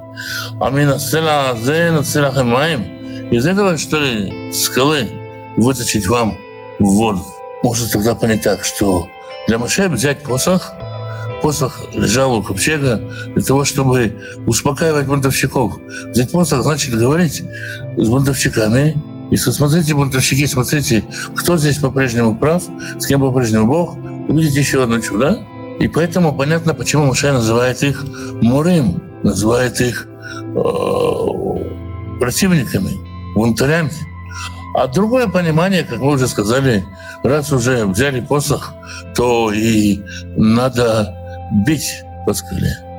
Амина 0.59 0.99
сцена 0.99 1.55
зена 1.61 2.03
сцена 2.03 2.31
хамаем. 2.31 2.83
Из 3.31 3.45
этого, 3.45 3.77
что 3.77 3.99
ли, 3.99 4.51
скалы 4.53 5.09
вытащить 5.57 6.07
вам 6.07 6.37
в 6.79 6.85
воду. 6.85 7.25
Можно 7.63 7.87
тогда 7.87 8.15
понять 8.15 8.41
так, 8.41 8.65
что 8.65 9.07
для 9.47 9.57
Моше 9.57 9.87
взять 9.87 10.23
посох, 10.23 10.73
посох 11.41 11.81
лежал 11.93 12.33
у 12.33 12.43
ковчега 12.43 13.01
для 13.33 13.43
того, 13.43 13.65
чтобы 13.65 14.17
успокаивать 14.47 15.07
бунтовщиков. 15.07 15.77
Взять 16.07 16.31
посох 16.31 16.63
значит 16.63 16.95
говорить 16.95 17.43
с 17.97 18.07
бунтовщиками, 18.07 19.01
и 19.31 19.37
смотрите, 19.37 19.93
бунтовщики, 19.95 20.45
смотрите, 20.45 21.05
кто 21.35 21.57
здесь 21.57 21.77
по-прежнему 21.77 22.35
прав, 22.35 22.63
с 22.99 23.05
кем 23.05 23.21
по-прежнему 23.21 23.65
Бог. 23.65 23.97
Увидите 24.27 24.59
еще 24.59 24.83
одно 24.83 24.99
чудо. 24.99 25.39
И 25.79 25.87
поэтому 25.87 26.35
понятно, 26.35 26.73
почему 26.73 27.05
Муше 27.05 27.31
называет 27.31 27.81
их 27.81 28.03
Мурим, 28.41 29.01
называет 29.23 29.79
их 29.79 30.07
э, 30.55 32.19
противниками, 32.19 32.91
бунтарями. 33.35 33.91
А 34.75 34.87
другое 34.87 35.27
понимание, 35.27 35.83
как 35.83 35.99
мы 35.99 36.13
уже 36.13 36.27
сказали, 36.27 36.85
раз 37.23 37.51
уже 37.51 37.85
взяли 37.85 38.21
посох, 38.21 38.73
то 39.15 39.51
и 39.51 39.99
надо 40.37 41.13
бить 41.65 42.03
по. 42.25 42.33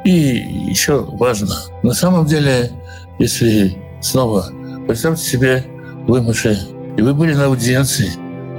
И 0.05 0.11
еще 0.11 1.01
важно, 1.03 1.55
на 1.83 1.95
самом 1.95 2.27
деле, 2.27 2.71
если 3.19 3.77
снова 4.01 4.47
представьте 4.87 5.25
себе, 5.25 5.65
вы 6.09 6.21
Моше, 6.21 6.59
и 6.97 7.03
вы 7.03 7.15
были 7.15 7.35
на 7.35 7.47
аудиенции, 7.47 8.11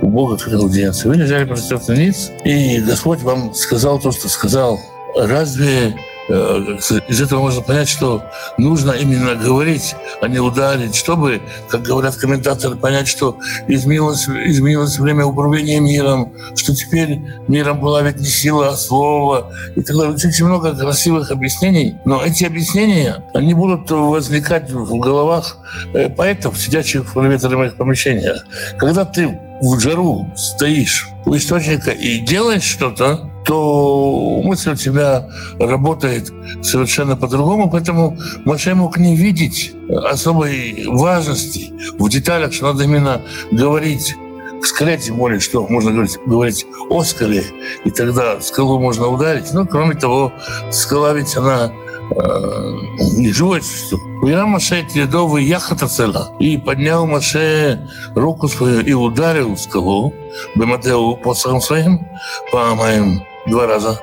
у 0.02 0.08
Бога 0.08 0.38
как 0.38 0.54
аудиенции. 0.54 1.08
Вы 1.08 1.16
лежали 1.16 1.46
просто 1.46 1.96
ниц, 1.96 2.32
и 2.44 2.80
Господь 2.80 3.22
вам 3.22 3.54
сказал 3.54 4.00
то, 4.00 4.12
что 4.12 4.28
сказал. 4.30 4.80
Разве 5.18 5.96
из 6.30 7.22
этого 7.22 7.42
можно 7.42 7.62
понять, 7.62 7.90
что 7.90 8.24
нужно 8.58 8.92
именно 8.92 9.36
говорить, 9.36 9.96
а 10.22 10.28
не 10.28 10.40
ударить, 10.40 10.96
чтобы, 10.96 11.42
как 11.70 11.82
говорят 11.82 12.16
комментаторы, 12.16 12.76
понять, 12.76 13.08
что 13.08 13.38
изменилось, 13.68 14.28
изменилось 14.28 14.98
время 15.00 15.26
управления 15.26 15.80
миром, 15.80 16.34
что 16.56 16.74
теперь 16.74 17.20
миром 17.48 17.80
была 17.80 18.02
ведь 18.02 18.18
не 18.18 18.28
сила, 18.28 18.70
а 18.70 18.76
слово. 18.76 19.52
И 19.76 19.82
так 19.82 19.96
далее. 19.96 20.14
Очень 20.14 20.46
много 20.46 20.74
красивых 20.74 21.32
объяснений, 21.32 21.96
но 22.06 22.24
эти 22.24 22.46
объяснения, 22.46 23.24
они 23.34 23.54
будут 23.54 23.90
возникать 23.92 24.72
в 24.72 24.98
головах 25.00 25.58
э, 25.94 26.10
поэтов, 26.10 26.58
сидящих 26.58 27.04
в 27.04 27.14
проветриваемых 27.14 27.76
помещениях. 27.76 28.46
Когда 28.78 29.06
ты 29.06 29.40
в 29.62 29.80
жару 29.80 30.28
стоишь 30.36 31.08
у 31.26 31.36
источника 31.36 31.92
и 31.92 32.20
делаешь 32.20 32.64
что-то, 32.64 33.30
то 33.46 34.42
мысль 34.44 34.72
у 34.72 34.76
тебя 34.76 35.28
работает 35.60 36.32
совершенно 36.62 37.16
по-другому, 37.16 37.70
поэтому 37.70 38.18
Маше 38.46 38.74
мог 38.76 38.98
не 38.98 39.16
видеть 39.16 39.74
особой 39.90 40.86
важности 40.88 41.74
в 41.98 42.10
деталях, 42.10 42.54
что 42.54 42.68
надо 42.68 42.84
именно 42.84 43.22
говорить 43.52 44.16
к 44.62 44.66
скале, 44.66 44.98
тем 44.98 45.18
более, 45.18 45.42
что 45.42 45.68
можно 45.68 45.92
говорить, 45.92 46.18
говорить 46.26 46.66
о 46.90 47.04
скале, 47.04 47.44
и 47.84 47.92
тогда 47.92 48.40
скалу 48.40 48.80
можно 48.80 49.08
ударить. 49.08 49.54
Но, 49.54 49.66
кроме 49.66 49.96
того, 49.96 50.32
скала 50.72 51.14
ведь 51.14 51.36
она 51.36 51.70
э, 52.16 52.74
не 53.18 53.34
живое 53.34 53.60
существо. 53.60 54.00
Уйра 54.22 54.46
Маше 54.46 54.88
Тредовый 54.94 55.44
яхата 55.44 55.90
цела. 55.90 56.34
И 56.40 56.58
поднял 56.58 57.06
Маше 57.06 57.90
руку 58.16 58.48
свою 58.48 58.80
и 58.80 58.94
ударил 58.94 59.58
скалу, 59.58 60.14
Бематеу 60.56 61.18
посохом 61.18 61.60
своим, 61.60 62.08
по 62.54 62.74
моим 62.74 63.22
два 63.48 63.68
раза. 63.68 64.00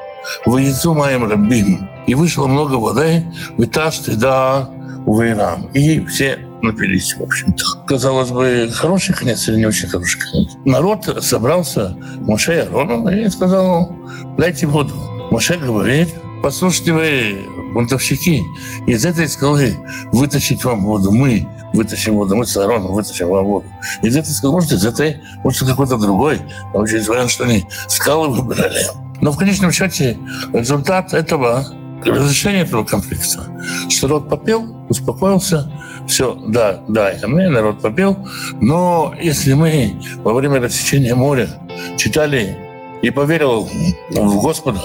Выйцу 0.46 0.94
моим 0.94 1.28
рабим. 1.28 1.88
И 2.06 2.14
вышло 2.14 2.46
много 2.46 2.74
воды, 2.74 3.24
витаж 3.56 4.00
да 4.00 4.68
в 5.06 5.22
Иран. 5.22 5.66
И 5.72 6.04
все 6.06 6.38
напились, 6.62 7.16
в 7.16 7.22
общем-то. 7.22 7.64
Казалось 7.86 8.30
бы, 8.30 8.70
хороший 8.72 9.14
конец 9.14 9.48
или 9.48 9.56
не 9.56 9.66
очень 9.66 9.88
хороший 9.88 10.20
конец. 10.20 10.52
Народ 10.64 11.24
собрался, 11.24 11.96
Моше 12.20 12.56
и 12.56 12.58
Арону, 12.58 13.08
и 13.08 13.28
сказал, 13.28 13.96
дайте 14.36 14.66
воду. 14.66 14.94
Моше 15.30 15.56
говорит, 15.56 16.08
послушайте 16.42 16.92
вы, 16.92 17.38
бунтовщики, 17.72 18.42
из 18.86 19.04
этой 19.04 19.28
скалы 19.28 19.76
вытащить 20.12 20.64
вам 20.64 20.84
воду. 20.84 21.12
Мы 21.12 21.48
вытащим 21.72 22.14
воду, 22.14 22.36
мы 22.36 22.46
с 22.46 22.56
Ароном 22.56 22.92
вытащим 22.92 23.28
вам 23.28 23.44
воду. 23.44 23.66
Из 24.02 24.16
этой 24.16 24.30
скалы, 24.30 24.54
может, 24.54 24.72
из 24.72 24.84
этой, 24.84 25.22
может, 25.44 25.66
какой-то 25.66 25.96
другой. 25.96 26.40
А 26.74 26.78
очень 26.78 27.02
вариант, 27.04 27.30
что 27.30 27.44
они 27.44 27.64
скалы 27.88 28.28
выбрали. 28.28 28.86
Но 29.20 29.32
в 29.32 29.36
конечном 29.36 29.72
счете 29.72 30.18
результат 30.52 31.12
этого 31.14 31.66
разрешения 32.04 32.62
этого 32.62 32.84
конфликта, 32.84 33.46
что 33.88 34.08
народ 34.08 34.28
попел, 34.28 34.86
успокоился, 34.88 35.70
все, 36.06 36.34
да, 36.48 36.80
да, 36.88 37.12
мы, 37.26 37.48
народ 37.48 37.80
попел, 37.80 38.16
но 38.60 39.14
если 39.20 39.52
мы 39.52 39.94
во 40.24 40.32
время 40.32 40.60
рассечения 40.60 41.14
моря 41.14 41.48
читали 41.96 42.56
и 43.02 43.10
поверил 43.10 43.68
в 44.10 44.42
Господа, 44.42 44.80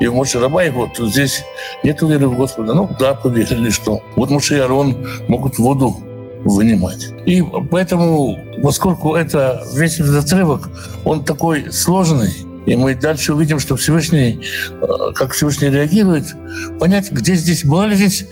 и 0.00 0.06
в 0.06 0.14
Моше 0.14 0.40
раба 0.40 0.62
его, 0.62 0.88
то 0.94 1.06
здесь 1.06 1.44
нет 1.82 2.00
веры 2.02 2.28
в 2.28 2.36
Господа. 2.36 2.74
Ну 2.74 2.88
да, 2.98 3.14
поверили, 3.14 3.70
что 3.70 4.00
вот 4.16 4.30
Моше 4.30 4.56
и 4.56 4.60
Арон 4.60 5.06
могут 5.28 5.58
воду 5.58 5.96
вынимать. 6.44 7.08
И 7.26 7.42
поэтому, 7.70 8.38
поскольку 8.62 9.14
это 9.14 9.62
весь 9.74 10.00
этот 10.00 10.24
отрывок, 10.24 10.68
он 11.04 11.24
такой 11.24 11.72
сложный, 11.72 12.32
и 12.66 12.76
мы 12.76 12.94
дальше 12.94 13.34
увидим, 13.34 13.58
что 13.58 13.76
Всевышний, 13.76 14.44
э, 14.70 15.12
как 15.14 15.32
Всевышний 15.32 15.68
реагирует, 15.68 16.34
понять, 16.78 17.10
где 17.10 17.34
здесь 17.34 17.64
была 17.64 17.86
ли 17.86 17.96
здесь 17.96 18.26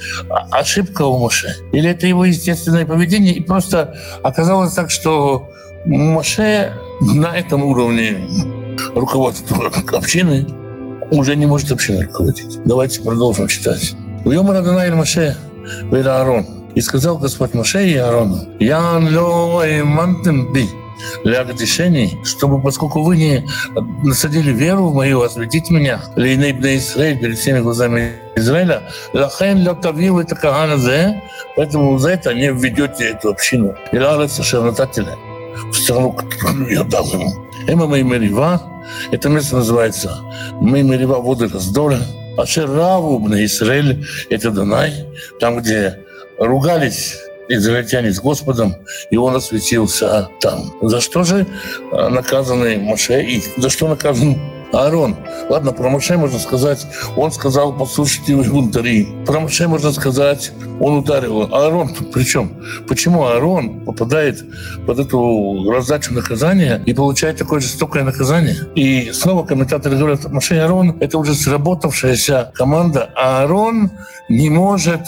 ошибка 0.50 1.02
у 1.02 1.18
Моше. 1.18 1.54
Или 1.72 1.90
это 1.90 2.06
его 2.06 2.24
естественное 2.24 2.86
поведение. 2.86 3.34
И 3.34 3.42
просто 3.42 3.96
оказалось 4.22 4.72
так, 4.74 4.90
что 4.90 5.50
Моше 5.84 6.72
на 7.00 7.36
этом 7.36 7.62
уровне 7.64 8.18
руководства 8.94 9.70
общины 9.92 10.46
уже 11.10 11.36
не 11.36 11.46
может 11.46 11.70
общиной 11.72 12.06
руководить. 12.06 12.58
Давайте 12.64 13.02
продолжим 13.02 13.48
читать. 13.48 13.94
«Уйом 14.24 14.50
Радонай 14.50 14.90
Моше, 14.92 15.36
Вера 15.90 16.20
Аарон, 16.20 16.46
и 16.74 16.80
сказал 16.80 17.18
Господь 17.18 17.54
Моше 17.54 17.86
и 17.86 17.96
Аарону, 17.96 18.38
«Ян 18.60 19.14
ло 19.14 19.62
эмантем 19.66 20.52
би, 20.52 20.68
для 21.24 21.44
решений, 21.44 22.18
чтобы, 22.24 22.60
поскольку 22.60 23.02
вы 23.02 23.16
не 23.16 23.48
насадили 24.02 24.52
веру 24.52 24.88
в 24.88 24.94
мою, 24.94 25.22
осветить 25.22 25.70
меня, 25.70 26.02
лейнейбна 26.16 26.76
Израиль 26.76 27.18
перед 27.18 27.38
всеми 27.38 27.60
глазами 27.60 28.12
Израиля, 28.36 28.82
лахен 29.12 29.62
лёктавил 29.62 30.18
это 30.18 30.34
каганазе, 30.34 31.22
поэтому 31.56 31.98
за 31.98 32.10
это 32.10 32.34
не 32.34 32.52
введете 32.52 33.10
эту 33.10 33.30
общину. 33.30 33.74
И 33.92 33.98
ларец 33.98 34.40
шернатателя 34.42 35.16
в 35.70 35.74
страну, 35.74 36.12
которую 36.12 36.70
я 36.72 36.84
дал 36.84 37.06
ему. 37.06 37.32
Эма 37.66 37.86
мои 37.86 38.02
мерива, 38.02 38.60
Это 39.12 39.28
место 39.28 39.56
называется 39.56 40.18
Мемерива 40.60 41.20
воды 41.20 41.48
раздора. 41.48 41.98
Ашер 42.36 42.70
Раву 42.70 43.24
Израиль– 43.44 44.06
это 44.30 44.50
Дунай, 44.50 45.06
там, 45.38 45.58
где 45.58 45.98
ругались 46.38 47.18
израильтяне 47.54 48.12
с 48.12 48.20
Господом, 48.20 48.74
и 49.10 49.16
он 49.16 49.36
осветился 49.36 50.28
там. 50.40 50.72
За 50.82 51.00
что 51.00 51.24
же 51.24 51.46
э, 51.92 52.08
наказаны 52.08 52.78
Моше 52.78 53.22
и 53.22 53.42
за 53.56 53.70
что 53.70 53.88
наказан 53.88 54.36
Аарон. 54.72 55.16
Ладно, 55.48 55.72
про 55.72 55.90
Моше 55.90 56.16
можно 56.16 56.38
сказать, 56.38 56.86
он 57.16 57.30
сказал, 57.30 57.72
послушайте 57.72 58.34
вы 58.34 58.44
бунтари. 58.44 59.06
Про 59.26 59.40
Моше 59.40 59.68
можно 59.68 59.92
сказать, 59.92 60.52
он 60.80 60.98
ударил. 60.98 61.42
Аарон 61.54 61.94
тут 61.94 62.12
при 62.12 62.24
чем? 62.24 62.62
Почему 62.88 63.24
Аарон 63.24 63.84
попадает 63.84 64.42
под 64.86 64.98
эту 64.98 65.70
раздачу 65.70 66.14
наказания 66.14 66.82
и 66.86 66.94
получает 66.94 67.36
такое 67.36 67.60
жестокое 67.60 68.02
наказание? 68.02 68.56
И 68.74 69.12
снова 69.12 69.44
комментаторы 69.44 69.96
говорят, 69.96 70.30
Моше 70.32 70.56
и 70.56 70.58
Аарон— 70.58 70.96
это 71.00 71.18
уже 71.18 71.34
сработавшаяся 71.34 72.50
команда, 72.54 73.10
а 73.14 73.42
Аарон 73.42 73.90
не 74.28 74.48
может 74.48 75.02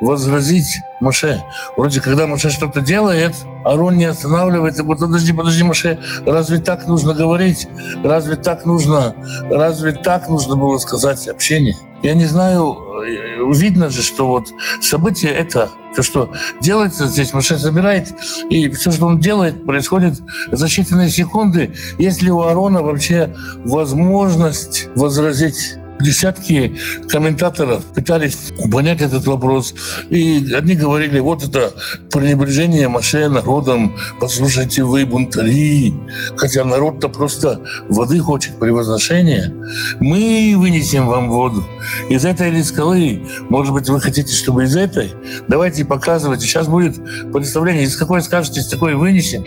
возразить 0.00 0.80
Моше. 1.00 1.42
Вроде, 1.76 2.00
когда 2.00 2.26
Моше 2.26 2.50
что-то 2.50 2.80
делает, 2.80 3.34
Арон 3.64 3.96
не 3.96 4.04
останавливается. 4.04 4.82
Говорит, 4.82 5.00
подожди, 5.00 5.32
подожди, 5.32 5.62
Моше, 5.62 5.98
разве 6.24 6.58
так 6.58 6.86
нужно 6.86 7.14
говорить? 7.14 7.68
Разве 8.02 8.36
так 8.36 8.64
нужно, 8.64 9.14
разве 9.50 9.92
так 9.92 10.28
нужно 10.28 10.56
было 10.56 10.78
сказать 10.78 11.26
общение? 11.28 11.76
Я 12.02 12.14
не 12.14 12.26
знаю, 12.26 12.76
э, 13.04 13.52
видно 13.54 13.90
же, 13.90 14.02
что 14.02 14.28
вот 14.28 14.48
событие 14.80 15.32
это, 15.32 15.70
то, 15.94 16.02
что 16.02 16.32
делается 16.60 17.06
здесь, 17.06 17.32
Моше 17.32 17.58
собирает, 17.58 18.12
и 18.50 18.68
все, 18.70 18.92
что 18.92 19.06
он 19.06 19.18
делает, 19.18 19.64
происходит 19.64 20.14
за 20.52 20.66
считанные 20.66 21.08
секунды. 21.08 21.74
Если 21.98 22.30
у 22.30 22.42
Арона 22.42 22.82
вообще 22.82 23.34
возможность 23.64 24.88
возразить 24.94 25.76
десятки 26.00 26.76
комментаторов 27.08 27.84
пытались 27.86 28.52
понять 28.70 29.00
этот 29.00 29.26
вопрос. 29.26 29.74
И 30.10 30.52
одни 30.54 30.74
говорили, 30.74 31.18
вот 31.18 31.42
это 31.44 31.72
пренебрежение 32.10 32.88
Маше 32.88 33.28
народом, 33.28 33.96
послушайте 34.20 34.82
вы, 34.82 35.06
бунтари. 35.06 35.94
Хотя 36.36 36.64
народ-то 36.64 37.08
просто 37.08 37.60
воды 37.88 38.18
хочет, 38.20 38.58
превозношения. 38.58 39.52
Мы 40.00 40.54
вынесем 40.56 41.06
вам 41.06 41.30
воду 41.30 41.64
из 42.08 42.24
этой 42.24 42.48
или 42.48 42.62
скалы. 42.62 43.26
Может 43.48 43.72
быть, 43.72 43.88
вы 43.88 44.00
хотите, 44.00 44.34
чтобы 44.34 44.64
из 44.64 44.76
этой? 44.76 45.12
Давайте 45.48 45.84
показывайте. 45.84 46.46
Сейчас 46.46 46.68
будет 46.68 46.96
представление. 47.32 47.84
Из 47.84 47.96
какой 47.96 48.22
скажете, 48.22 48.60
из 48.60 48.68
такой 48.68 48.94
вынесем. 48.94 49.44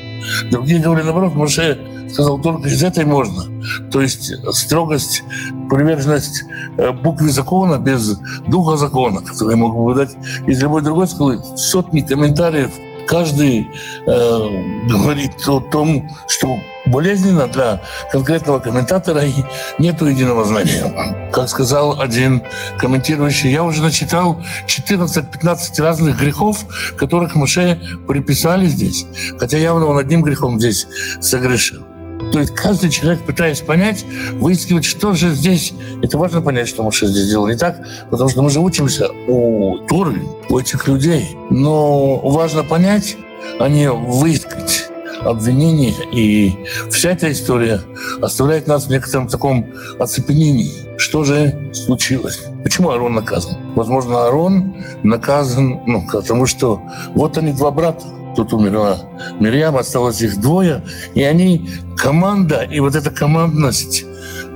Другие 0.51 0.79
говорили, 0.79 1.05
наоборот, 1.05 1.35
Маше 1.35 1.77
сказал, 2.11 2.39
только 2.39 2.67
из 2.67 2.83
этой 2.83 3.05
можно. 3.05 3.45
То 3.91 4.01
есть 4.01 4.31
строгость, 4.53 5.23
приверженность 5.69 6.43
э, 6.77 6.91
букве 6.91 7.29
закона 7.29 7.77
без 7.77 8.17
духа 8.47 8.77
закона, 8.77 9.21
который 9.21 9.51
я 9.51 9.57
мог 9.57 9.75
бы 9.75 9.85
выдать 9.85 10.15
из 10.47 10.61
любой 10.61 10.81
другой 10.81 11.07
скалы. 11.07 11.41
Сотни 11.55 12.01
комментариев. 12.01 12.71
Каждый 13.07 13.67
э, 14.05 14.87
говорит 14.87 15.47
о 15.47 15.59
том, 15.59 16.07
что 16.27 16.57
болезненно 16.85 17.47
для 17.47 17.81
конкретного 18.11 18.59
комментатора 18.59 19.23
и 19.23 19.33
нету 19.77 20.05
единого 20.05 20.45
знания. 20.45 21.29
Как 21.31 21.49
сказал 21.49 21.99
один 21.99 22.43
комментирующий, 22.77 23.51
я 23.51 23.63
уже 23.63 23.81
начитал 23.81 24.39
14-15 24.67 25.81
разных 25.81 26.19
грехов, 26.19 26.65
которых 26.97 27.35
Моше 27.35 27.79
приписали 28.07 28.67
здесь, 28.67 29.05
хотя 29.39 29.57
явно 29.57 29.85
он 29.87 29.97
одним 29.97 30.21
грехом 30.21 30.59
здесь 30.59 30.87
согрешил. 31.19 31.88
То 32.31 32.39
есть 32.39 32.53
каждый 32.53 32.89
человек, 32.89 33.21
пытаясь 33.25 33.61
понять, 33.61 34.05
выискивать, 34.33 34.85
что 34.85 35.13
же 35.13 35.33
здесь. 35.33 35.73
Это 36.01 36.17
важно 36.17 36.41
понять, 36.41 36.67
что 36.67 36.83
Моше 36.83 37.07
здесь 37.07 37.25
сделал 37.25 37.47
не 37.47 37.55
так, 37.55 37.77
потому 38.09 38.29
что 38.29 38.41
мы 38.41 38.49
же 38.49 38.59
учимся 38.59 39.09
у 39.27 39.77
Туры, 39.87 40.21
у 40.49 40.59
этих 40.59 40.87
людей. 40.87 41.35
Но 41.49 42.17
важно 42.17 42.63
понять, 42.63 43.17
а 43.59 43.67
не 43.67 43.91
выискать 43.91 44.89
обвинения. 45.21 45.93
И 46.13 46.55
вся 46.89 47.11
эта 47.11 47.31
история 47.31 47.81
оставляет 48.21 48.67
нас 48.67 48.85
в 48.85 48.89
некотором 48.89 49.27
таком 49.27 49.67
оцепенении. 49.99 50.71
Что 50.97 51.23
же 51.23 51.71
случилось? 51.73 52.41
Почему 52.63 52.89
Арон 52.89 53.15
наказан? 53.15 53.57
Возможно, 53.75 54.27
Арон 54.27 54.75
наказан, 55.03 55.81
ну, 55.85 56.05
потому 56.11 56.45
что 56.45 56.81
вот 57.15 57.37
они 57.37 57.53
два 57.53 57.71
брата 57.71 58.05
тут 58.39 58.53
умерла 58.53 58.99
Мирьям, 59.39 59.75
осталось 59.75 60.21
их 60.21 60.39
двое, 60.39 60.81
и 61.13 61.23
они 61.23 61.69
команда, 61.97 62.61
и 62.61 62.79
вот 62.79 62.95
эта 62.95 63.11
командность, 63.11 64.05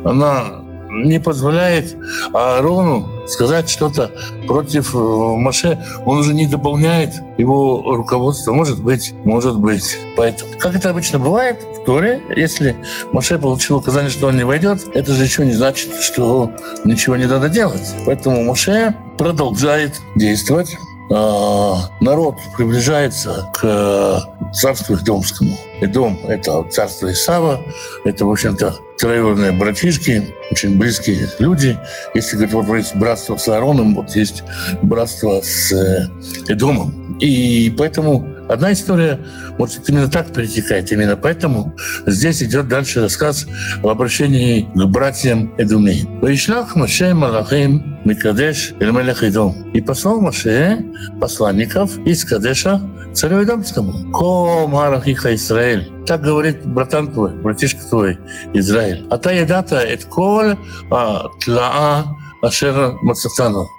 она 0.05 0.63
не 0.89 1.19
позволяет 1.19 1.97
Аарону 2.33 3.09
сказать 3.27 3.67
что-то 3.67 4.11
против 4.47 4.95
э, 4.95 4.97
Маше. 4.97 5.83
Он 6.05 6.19
уже 6.19 6.33
не 6.35 6.45
дополняет 6.45 7.15
его 7.37 7.81
руководство. 7.95 8.53
Может 8.53 8.81
быть, 8.81 9.13
может 9.23 9.59
быть. 9.59 9.97
Поэтому, 10.15 10.51
как 10.59 10.75
это 10.75 10.91
обычно 10.91 11.17
бывает 11.17 11.57
в 11.63 11.85
Торе, 11.85 12.21
если 12.35 12.75
Маше 13.11 13.39
получил 13.39 13.77
указание, 13.77 14.11
что 14.11 14.27
он 14.27 14.37
не 14.37 14.45
войдет, 14.45 14.81
это 14.93 15.13
же 15.13 15.23
еще 15.23 15.45
не 15.45 15.53
значит, 15.53 15.95
что 15.99 16.51
ничего 16.85 17.15
не 17.15 17.25
надо 17.25 17.49
делать. 17.49 17.95
Поэтому 18.05 18.43
Маше 18.43 18.95
продолжает 19.17 19.99
действовать. 20.15 20.77
А, 21.11 21.89
народ 21.99 22.35
приближается 22.57 23.49
к 23.53 24.21
царству 24.53 24.95
Идомскому. 24.95 25.57
Идом— 25.81 26.19
это 26.27 26.63
царство 26.69 27.11
Исава, 27.11 27.61
это, 28.05 28.25
в 28.25 28.31
общем-то, 28.31 28.75
троюродные 28.97 29.51
братишки, 29.51 30.33
очень 30.51 30.77
близкие 30.77 31.29
люди. 31.39 31.77
Если 32.13 32.37
говорить, 32.37 32.53
вот 32.53 32.77
есть 32.77 32.95
братство 32.95 33.35
с 33.37 33.47
Аароном, 33.47 33.95
вот 33.95 34.15
есть 34.15 34.43
братство 34.81 35.41
с 35.41 36.09
Эдомом. 36.47 37.17
И 37.19 37.73
поэтому 37.77 38.25
Одна 38.49 38.73
история 38.73 39.19
может 39.57 39.89
именно 39.89 40.07
так 40.07 40.33
перетекает. 40.33 40.91
Именно 40.91 41.15
поэтому 41.15 41.75
здесь 42.05 42.43
идет 42.43 42.67
дальше 42.67 43.01
рассказ 43.01 43.45
об 43.79 43.87
обращении 43.87 44.69
к 44.73 44.85
братьям 44.85 45.53
Эдуми. 45.57 46.05
«Ваишлах 46.21 46.75
Моше 46.75 47.13
Малахим 47.13 47.99
Микадеш 48.05 48.73
Эльмелех 48.79 49.23
Идом». 49.23 49.71
И 49.73 49.81
послал 49.81 50.21
Моше 50.21 50.83
посланников 51.19 51.97
из 52.05 52.25
Кадеша 52.25 52.81
царю 53.13 53.43
Идомскому. 53.43 54.11
«Ко 54.11 54.67
Марахиха 54.67 55.35
Израиль». 55.35 55.91
Так 56.05 56.21
говорит 56.21 56.65
братан 56.65 57.11
твой, 57.11 57.31
братишка 57.31 57.81
твой, 57.89 58.19
Израиль. 58.53 59.07
А 59.09 59.17
та 59.17 59.31
едата 59.31 59.77
эт 59.77 60.03
кол 60.05 60.57
а 60.91 61.29
тлаа 61.39 62.17
ашер 62.41 62.97
мацатану. 63.01 63.69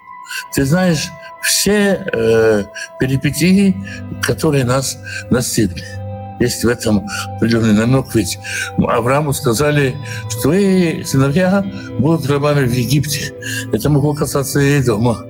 Ты 0.54 0.64
знаешь, 0.64 1.10
все 1.44 2.04
э, 2.12 2.64
перипетии, 2.98 3.76
которые 4.22 4.64
нас 4.64 4.98
настигли. 5.30 5.84
Есть 6.40 6.64
в 6.64 6.68
этом 6.68 7.06
определенный 7.36 7.74
намек, 7.74 8.14
ведь 8.14 8.38
Аврааму 8.78 9.32
сказали, 9.32 9.94
что 10.28 10.42
твои 10.42 11.04
сыновья 11.04 11.64
будут 11.98 12.28
рабами 12.28 12.66
в 12.66 12.72
Египте. 12.72 13.34
Это 13.72 13.88
могло 13.88 14.14
касаться 14.14 14.58
и 14.58 14.82
дома. 14.82 15.24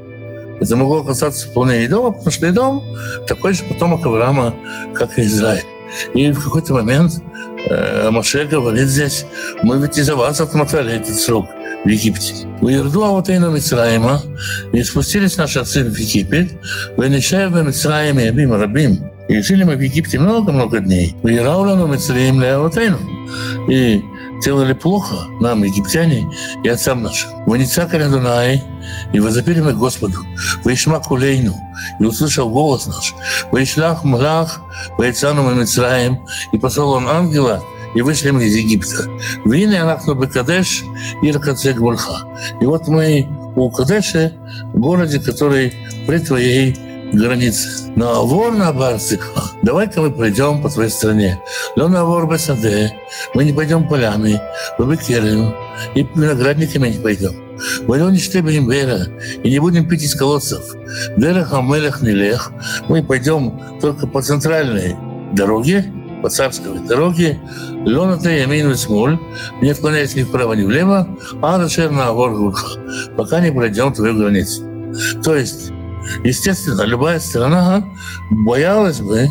Это 0.60 0.76
могло 0.76 1.02
касаться 1.02 1.48
вполне 1.48 1.84
и 1.84 1.88
дома, 1.88 2.12
потому 2.12 2.30
что 2.30 2.52
дом 2.52 2.84
такой 3.26 3.52
же 3.52 3.64
потомок 3.64 4.06
Авраама, 4.06 4.54
как 4.94 5.18
и 5.18 5.22
Израиль. 5.22 5.64
И 6.14 6.30
в 6.30 6.42
какой-то 6.42 6.74
момент 6.74 7.22
э, 7.68 8.10
Моше 8.10 8.46
говорит 8.46 8.88
здесь, 8.88 9.26
мы 9.62 9.78
ведь 9.78 9.98
из-за 9.98 10.16
вас 10.16 10.40
отмотали 10.40 10.94
этот 10.94 11.16
срок 11.16 11.46
в 11.84 11.88
Египте. 11.88 12.34
«Уерду 12.60 13.04
авотейну 13.04 13.50
Мицраима, 13.50 14.22
и 14.72 14.82
спустились 14.82 15.36
наши 15.36 15.60
отцы 15.60 15.84
в 15.84 15.96
Египет, 15.96 16.52
венешев 16.96 17.52
в 17.52 17.62
Мицраиме 17.62 18.28
Абим 18.28 18.54
Рабим, 18.54 19.04
и 19.28 19.40
жили 19.40 19.64
мы 19.64 19.76
в 19.76 19.80
Египте 19.80 20.18
много-много 20.18 20.80
дней. 20.80 21.16
Уирауляну 21.22 21.86
Мицраим 21.86 22.40
Леавотейну. 22.40 22.98
И 23.68 24.02
делали 24.42 24.74
плохо 24.74 25.26
нам, 25.40 25.62
египтяне, 25.62 26.30
и 26.62 26.68
отцам 26.68 27.02
нашим. 27.02 27.30
Ваницакаря 27.46 28.08
Дунай, 28.08 28.62
и 29.12 29.20
возопили 29.20 29.60
мы 29.60 29.72
Господу, 29.72 30.18
Ваишма 30.64 31.00
Кулейну, 31.00 31.54
и 32.00 32.04
услышал 32.04 32.50
голос 32.50 32.86
наш, 32.86 33.14
Ваишлах 33.50 34.04
Млах, 34.04 34.60
Ваицану 34.98 35.54
Мицраим, 35.54 36.26
и 36.52 36.58
послал 36.58 36.92
он 36.92 37.08
ангела, 37.08 37.62
и 37.94 38.02
вышли 38.02 38.30
мы 38.30 38.44
из 38.44 38.56
Египта. 38.56 39.08
Вины 39.44 39.74
Анахну 39.74 40.14
Бекадеш 40.14 40.84
и 41.22 41.30
Ракацек 41.30 41.78
Бульха. 41.78 42.26
И 42.60 42.66
вот 42.66 42.88
мы 42.88 43.28
у 43.56 43.70
Кадеша, 43.70 44.32
городе, 44.74 45.20
который 45.20 45.72
при 46.06 46.18
твоей 46.18 46.76
границе. 47.12 47.92
Но 47.96 48.26
вор 48.26 48.52
на 48.52 48.72
Барсиха, 48.72 49.42
давай-ка 49.62 50.00
мы 50.00 50.10
пойдем 50.10 50.62
по 50.62 50.68
твоей 50.68 50.90
стране. 50.90 51.40
Но 51.76 51.88
на 51.88 52.04
вор 52.04 52.30
Бесаде, 52.30 52.92
мы 53.34 53.44
не 53.44 53.52
пойдем 53.52 53.88
полями, 53.88 54.40
в 54.78 54.90
Бекерину, 54.90 55.54
и 55.94 56.02
виноградниками 56.02 56.88
не 56.88 56.98
пойдем. 56.98 57.32
Мы 57.86 57.98
не 58.10 58.18
штебнем 58.18 58.68
вера, 58.68 59.06
и 59.42 59.50
не 59.50 59.58
будем 59.60 59.88
пить 59.88 60.02
из 60.02 60.14
колодцев. 60.14 60.74
Дерах 61.16 61.52
Амелех 61.52 62.02
Нелех, 62.02 62.50
мы 62.88 63.02
пойдем 63.02 63.60
только 63.80 64.06
по 64.06 64.20
центральной 64.20 64.96
дороге, 65.32 65.92
по 66.24 66.30
царской 66.30 66.78
дороге, 66.78 67.38
лената 67.84 68.30
ямин 68.30 68.74
смоль, 68.76 69.18
не 69.60 69.68
отклоняясь 69.68 70.14
ни 70.14 70.22
вправо, 70.22 70.54
ни 70.54 70.64
влево, 70.64 71.06
а 71.42 71.58
на 71.58 72.12
горгурха, 72.14 72.80
пока 73.14 73.40
не 73.40 73.52
пройдем 73.52 73.92
твою 73.92 74.16
границу. 74.16 74.62
То 75.22 75.36
есть, 75.36 75.70
естественно, 76.24 76.80
любая 76.84 77.20
страна 77.20 77.84
боялась 78.30 79.00
бы, 79.00 79.28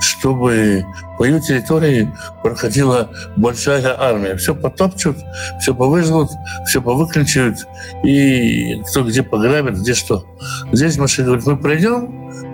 чтобы 0.00 0.86
по 1.18 1.24
ее 1.24 1.38
территории 1.38 2.10
проходила 2.42 3.10
большая 3.36 3.94
армия. 4.00 4.34
Все 4.36 4.54
потопчут, 4.54 5.18
все 5.60 5.74
повыжгут, 5.74 6.30
все 6.66 6.80
повыключают, 6.80 7.58
и 8.04 8.80
кто 8.88 9.04
где 9.04 9.22
пограбит, 9.22 9.80
где 9.80 9.92
что. 9.92 10.24
Здесь 10.72 10.96
Маша 10.96 11.24
говорит, 11.24 11.44
мы 11.44 11.58
пройдем, 11.58 12.06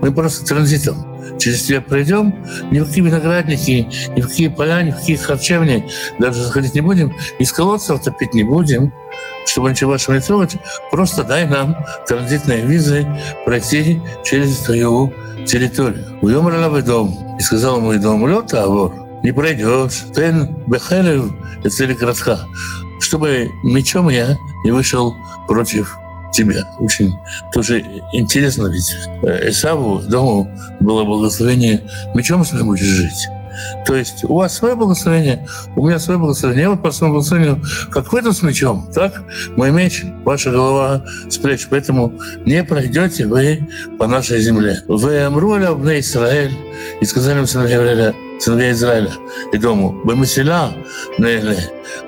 мы 0.02 0.12
просто 0.12 0.44
транзитом 0.44 1.17
через 1.38 1.64
тебя 1.64 1.80
пройдем, 1.80 2.34
ни 2.70 2.80
в 2.80 2.86
какие 2.86 3.04
виноградники, 3.04 3.88
ни 4.16 4.20
в 4.20 4.28
какие 4.28 4.48
поля, 4.48 4.82
ни 4.82 4.90
в 4.90 4.96
какие 4.96 5.16
харчевни 5.16 5.88
даже 6.18 6.42
заходить 6.42 6.74
не 6.74 6.80
будем, 6.80 7.14
из 7.38 7.52
колодцев 7.52 8.02
топить 8.02 8.34
не 8.34 8.44
будем, 8.44 8.92
чтобы 9.46 9.70
ничего 9.70 9.92
вашего 9.92 10.14
не 10.14 10.20
трогать, 10.20 10.56
просто 10.90 11.24
дай 11.24 11.46
нам 11.46 11.76
транзитные 12.06 12.62
визы 12.62 13.06
пройти 13.44 14.00
через 14.24 14.58
твою 14.58 15.12
территорию. 15.46 16.04
Уйом 16.20 16.84
дом. 16.84 17.36
И 17.38 17.42
сказал 17.42 17.80
мой 17.80 17.98
дом, 17.98 18.26
лед, 18.26 18.52
авор, 18.54 18.92
не 19.22 19.32
пройдешь. 19.32 20.04
Тен 20.14 20.54
бехелев, 20.66 21.32
это 21.64 21.94
городка. 21.94 22.40
Чтобы 23.00 23.48
мечом 23.62 24.08
я 24.08 24.36
не 24.64 24.70
вышел 24.70 25.14
против 25.46 25.96
тебя. 26.32 26.64
Очень 26.78 27.12
тоже 27.52 27.84
интересно, 28.12 28.66
ведь 28.66 28.96
Исаву 29.48 30.00
дому 30.00 30.50
было 30.80 31.04
благословение 31.04 31.82
мечом 32.14 32.44
своим 32.44 32.66
будешь 32.66 32.84
жить. 32.84 33.28
То 33.86 33.94
есть 33.94 34.24
у 34.24 34.34
вас 34.34 34.54
свое 34.54 34.74
благословение, 34.74 35.46
у 35.76 35.86
меня 35.86 35.98
свое 35.98 36.18
благословение. 36.18 36.62
Я 36.62 36.70
вот 36.70 36.82
по 36.82 36.90
своему 36.90 37.14
благословению, 37.14 37.62
как 37.90 38.12
вы 38.12 38.22
тут 38.22 38.36
с 38.36 38.42
мечом, 38.42 38.88
так 38.94 39.22
мой 39.56 39.70
меч, 39.70 40.04
ваша 40.24 40.50
голова 40.50 41.04
с 41.28 41.36
плеч. 41.38 41.66
Поэтому 41.70 42.12
не 42.44 42.62
пройдете 42.64 43.26
вы 43.26 43.68
по 43.98 44.06
нашей 44.06 44.40
земле. 44.40 44.82
Вы 44.86 45.20
амруля 45.22 45.72
в 45.72 45.84
Израиль, 45.98 46.56
и 47.00 47.04
сказали 47.04 47.44
сыновья 47.44 47.76
Израиля, 47.76 48.14
сыновья 48.38 48.70
Израиля, 48.72 49.12
и 49.52 49.58
дому, 49.58 50.00
вы 50.04 50.16
мысля 50.16 50.70
на 51.18 51.28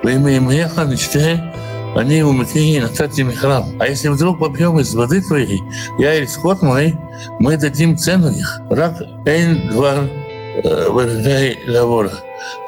вы 0.03 0.15
они 1.95 2.23
умыки 2.23 2.81
натати 2.81 3.23
храм. 3.23 3.65
А 3.79 3.87
если 3.87 4.09
вдруг 4.09 4.39
попьем 4.39 4.79
из 4.79 4.95
воды 4.95 5.23
твоей, 5.23 5.63
я 5.99 6.15
и 6.15 6.27
скот 6.27 6.63
мой, 6.63 6.97
мы 7.39 7.57
дадим 7.57 7.97
цену 7.97 8.31
их. 8.31 8.61
Рак 8.71 9.01
эйн 9.27 9.69
двар 9.71 10.09
выражай 10.91 11.59
лавора. 11.69 12.13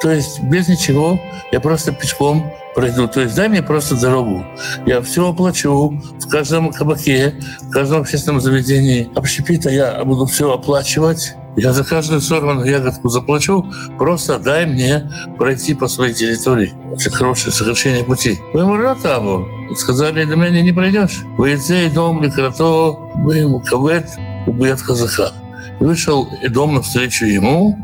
То 0.01 0.11
есть 0.11 0.41
без 0.43 0.67
ничего 0.67 1.19
я 1.51 1.59
просто 1.59 1.91
пешком 1.91 2.51
пройду. 2.75 3.07
То 3.07 3.21
есть 3.21 3.35
дай 3.35 3.47
мне 3.49 3.61
просто 3.61 3.99
дорогу. 3.99 4.45
Я 4.85 5.01
все 5.01 5.29
оплачу 5.29 5.99
в 6.19 6.27
каждом 6.27 6.71
кабаке, 6.71 7.35
в 7.61 7.69
каждом 7.69 8.01
общественном 8.01 8.41
заведении. 8.41 9.09
Общепита 9.15 9.69
я 9.69 10.03
буду 10.03 10.25
все 10.25 10.51
оплачивать. 10.51 11.35
Я 11.55 11.71
за 11.71 11.83
каждую 11.83 12.19
сорванную 12.19 12.67
ягодку 12.67 13.09
заплачу, 13.09 13.63
просто 13.99 14.39
дай 14.39 14.65
мне 14.65 15.11
пройти 15.37 15.75
по 15.75 15.87
своей 15.87 16.13
территории. 16.13 16.73
Очень 16.91 17.11
хорошее 17.11 17.53
сокращение 17.53 18.03
пути. 18.03 18.39
Вы 18.53 18.61
ему 18.61 18.75
ратабу. 18.75 19.47
Сказали, 19.75 20.25
до 20.25 20.35
меня 20.35 20.61
не 20.63 20.73
пройдешь. 20.73 21.21
Вы 21.37 21.53
и 21.53 21.89
дом, 21.89 22.23
ликрато, 22.23 22.97
вы 23.15 23.37
ему 23.37 23.59
кавет, 23.59 24.09
убьет 24.47 24.81
казаха. 24.81 25.31
Вышел 25.79 26.27
дом 26.49 26.75
навстречу 26.75 27.25
ему 27.25 27.77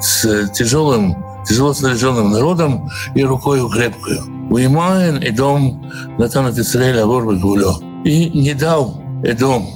с 0.00 0.48
тяжелым, 0.48 1.16
тяжело 1.46 1.72
снаряженным 1.72 2.30
народом 2.30 2.88
и 3.14 3.24
рукой 3.24 3.60
крепкую. 3.70 4.20
Уимаен 4.50 5.18
и 5.18 5.30
дом 5.30 5.90
Натана 6.18 6.50
Израиля 6.50 7.06
Ворбы 7.06 7.38
Гулё. 7.38 7.74
И 8.04 8.30
не 8.30 8.54
дал 8.54 9.00
Эдом 9.24 9.66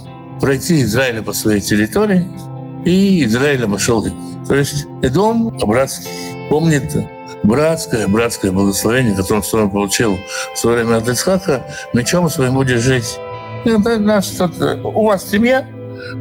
пройти 0.40 0.82
Израиля 0.82 1.22
по 1.22 1.32
своей 1.32 1.60
территории, 1.60 2.26
и 2.84 3.24
Израиль 3.24 3.64
обошел 3.64 4.04
их. 4.04 4.12
То 4.46 4.54
есть 4.54 4.86
Эдом 5.02 5.56
братский 5.58 6.10
помнит 6.50 6.92
братское, 7.42 8.08
братское 8.08 8.52
благословение, 8.52 9.14
которое 9.14 9.42
он 9.52 9.70
получил 9.70 10.18
в 10.54 10.58
свое 10.58 10.84
время 10.84 10.98
от 10.98 11.08
Ицхака, 11.08 11.64
мечом 11.94 12.28
своим 12.28 12.54
будешь 12.54 12.80
жить. 12.80 13.18
Нас, 13.64 14.40
у 14.84 15.06
вас 15.06 15.28
семья, 15.28 15.66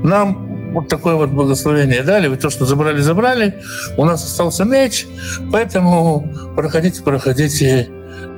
нам 0.04 0.55
вот 0.76 0.90
такое 0.90 1.16
вот 1.16 1.30
благословение 1.30 2.04
дали, 2.04 2.28
вы 2.28 2.36
то, 2.36 2.50
что 2.50 2.66
забрали, 2.66 3.00
забрали, 3.00 3.56
у 3.98 4.04
нас 4.04 4.26
остался 4.26 4.66
меч, 4.66 5.08
поэтому 5.52 6.28
проходите, 6.56 7.02
проходите, 7.02 7.90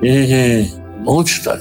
и 0.04 0.68
лучше 1.04 1.44
так. 1.44 1.60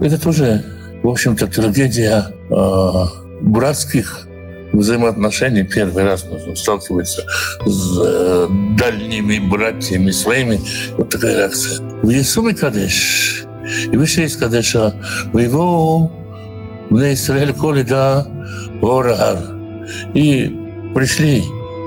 Это 0.00 0.20
тоже, 0.20 0.64
в 1.04 1.08
общем-то, 1.08 1.46
трагедия 1.46 2.26
э, 2.50 3.04
братских 3.42 4.26
взаимоотношений 4.72 5.62
первый 5.62 6.02
раз 6.02 6.26
сталкивается 6.56 7.22
с 7.64 8.00
э, 8.04 8.48
дальними 8.76 9.38
братьями 9.38 10.10
своими. 10.10 10.60
Вот 10.98 11.08
такая 11.08 11.36
реакция. 11.36 11.80
В 12.02 12.10
Иисуме 12.10 12.52
Кадеш, 12.52 13.44
и 13.92 13.96
вышли 13.96 14.24
из 14.24 14.36
Кадеша, 14.36 14.92
в 15.32 15.38
его 15.38 16.10
на 16.90 17.14
Израиль 17.14 17.52
коли 17.52 17.82
да 17.82 18.26
Орагар. 18.82 19.55
И 20.14 20.54
пришли 20.94 21.44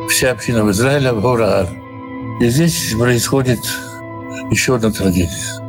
вся 0.10 0.32
община 0.32 0.64
в 0.64 0.72
Израиле 0.72 1.12
в 1.12 1.26
Орагар. 1.26 1.68
И 2.42 2.50
здесь 2.50 2.94
происходит 2.98 3.60
еще 4.52 4.76
одна 4.76 4.92
трагедия. 4.92 5.60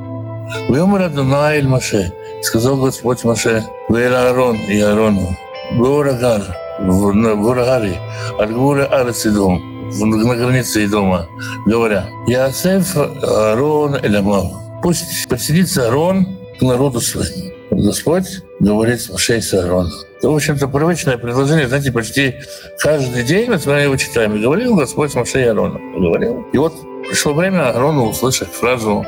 В 0.69 0.75
Йомар 0.75 1.03
Адонай 1.03 1.63
Маше, 1.63 2.13
сказал 2.43 2.77
Господь 2.77 3.25
Маше, 3.25 3.65
в 3.89 3.95
Аарон 3.95 4.57
и 4.57 4.81
Аарону, 4.81 5.37
в 5.73 5.85
Орагар, 5.85 6.43
в, 6.81 7.47
Урагаре, 7.47 8.01
от 8.39 8.53
Гура 8.53 8.87
Арацидом, 8.87 9.91
на 9.91 10.35
границе 10.35 10.89
дома, 10.89 11.29
говоря, 11.67 12.09
Ясеф 12.27 12.97
Аарон 12.97 13.97
Элямав. 13.97 14.53
Пусть 14.83 15.29
подселится 15.29 15.87
Аарон 15.87 16.27
к 16.59 16.63
народу 16.63 17.01
своему. 17.01 17.60
Господь 17.71 18.43
говорит 18.59 19.01
с 19.01 19.11
Мошей 19.11 19.41
с 19.41 19.55
Аароном. 19.55 19.93
Это, 20.19 20.31
в 20.31 20.35
общем-то, 20.35 20.69
привычное 20.69 21.17
предложение, 21.19 21.69
знаете, 21.69 21.93
почти 21.93 22.35
каждый 22.79 23.23
день, 23.23 23.49
мы 23.49 23.73
его 23.73 23.97
читаем, 23.97 24.35
и 24.35 24.41
говорил 24.41 24.75
Господь 24.75 25.13
с 25.13 25.15
Мошей 25.15 25.45
и 25.45 25.47
Аароном. 25.47 26.01
Говорил. 26.01 26.47
И 26.53 26.59
вот 26.59 26.75
пришло 27.09 27.33
время 27.33 27.71
Аарону 27.71 28.09
услышать 28.09 28.49
фразу 28.49 29.07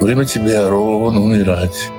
«Время 0.00 0.24
тебе, 0.26 0.58
Аарон, 0.58 1.16
умирать». 1.16 1.90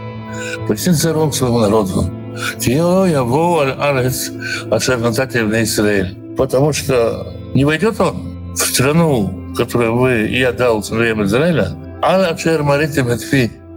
Подтянется 0.67 1.09
Аарон 1.09 1.31
к 1.31 1.35
своему 1.35 1.59
народу. 1.59 2.11
Кио 2.59 3.05
яво 3.07 3.73
арец 3.73 4.31
ашер 4.69 4.99
натати 4.99 5.37
в 5.37 5.51
Израиль. 5.63 6.15
Потому 6.37 6.73
что 6.73 7.33
не 7.55 7.65
войдет 7.65 7.99
он 7.99 8.53
в 8.53 8.57
страну, 8.57 9.53
которую 9.55 9.97
вы 9.97 10.11
я 10.27 10.51
дал 10.51 10.83
сыновьям 10.83 11.23
Израиля, 11.23 11.71
а 12.03 12.27
ашер 12.27 12.61
маритим 12.61 13.07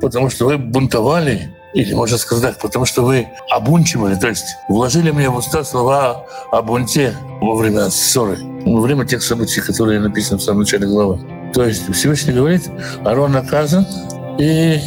потому 0.01 0.29
что 0.29 0.47
вы 0.47 0.59
бунтовали, 0.59 1.55
или 1.75 1.95
можно 1.95 2.19
сказать 2.19 2.59
потому 2.59 2.85
что 2.85 3.03
вы 3.03 3.29
обунчивали, 3.51 4.15
то 4.15 4.29
есть 4.29 4.57
вложили 4.69 5.11
мне 5.11 5.29
в 5.29 5.37
уста 5.37 5.65
слова 5.65 6.27
о 6.51 6.63
бунте 6.63 7.15
во 7.41 7.55
время 7.57 7.91
ссоры, 7.91 8.39
во 8.65 8.81
время 8.81 9.07
тех 9.07 9.23
событий, 9.23 9.61
которые 9.61 10.01
написаны 10.01 10.39
в 10.39 10.43
самом 10.43 10.61
начале 10.61 10.87
главы. 10.87 11.21
То 11.53 11.65
есть 11.65 11.93
Всевышний 11.93 12.33
говорит, 12.33 12.71
Арон 13.05 13.33
наказан, 13.33 13.87
и 14.39 14.81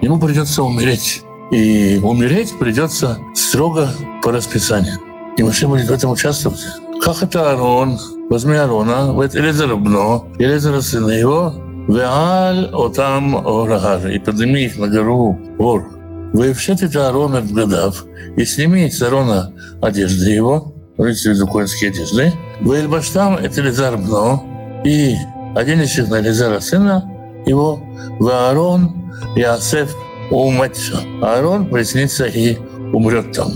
ему 0.00 0.18
придется 0.18 0.62
умереть. 0.62 1.22
И 1.50 1.98
умереть 2.02 2.58
придется 2.58 3.18
строго 3.34 3.88
по 4.22 4.32
расписанию. 4.32 4.98
И 5.36 5.42
Маше 5.42 5.66
будет 5.66 5.88
в 5.88 5.92
этом 5.92 6.10
участвовать. 6.10 6.60
Как 7.02 7.22
это 7.22 7.52
Арон? 7.52 7.98
Возьми 8.28 8.56
Арона, 8.56 9.12
вот 9.12 9.34
Элизера 9.34 9.76
Бно, 9.76 10.26
Элизера 10.38 10.82
сына 10.82 11.10
его, 11.10 11.54
Веаль 11.88 12.68
Отам 12.74 13.36
Орагар, 13.36 14.08
и 14.08 14.18
подними 14.18 14.64
их 14.64 14.76
на 14.76 14.88
гору 14.88 15.38
Ор. 15.58 15.97
Это 16.32 17.08
Арона 17.08 17.40
в 17.40 17.52
годав, 17.52 18.04
и 18.36 18.44
сними 18.44 18.90
с 18.90 19.02
Арона 19.02 19.52
одежды 19.80 20.30
его, 20.30 20.74
видите, 20.98 21.30
в 21.30 21.34
виду 21.34 21.46
коинские 21.46 21.90
одежды, 21.90 22.32
Вельбаштам 22.60 23.36
это 23.36 23.60
Элизар 23.60 23.96
Бно, 23.96 24.44
и 24.84 25.14
оденешь 25.56 25.98
их 25.98 26.08
на 26.08 26.20
Элизара 26.20 26.60
сына 26.60 27.04
его, 27.46 27.80
в 28.18 28.88
и 29.36 29.42
Асеф 29.42 29.94
умать. 30.30 30.78
Аарон 31.22 31.66
приснится 31.68 32.26
и 32.26 32.56
умрет 32.92 33.32
там. 33.32 33.52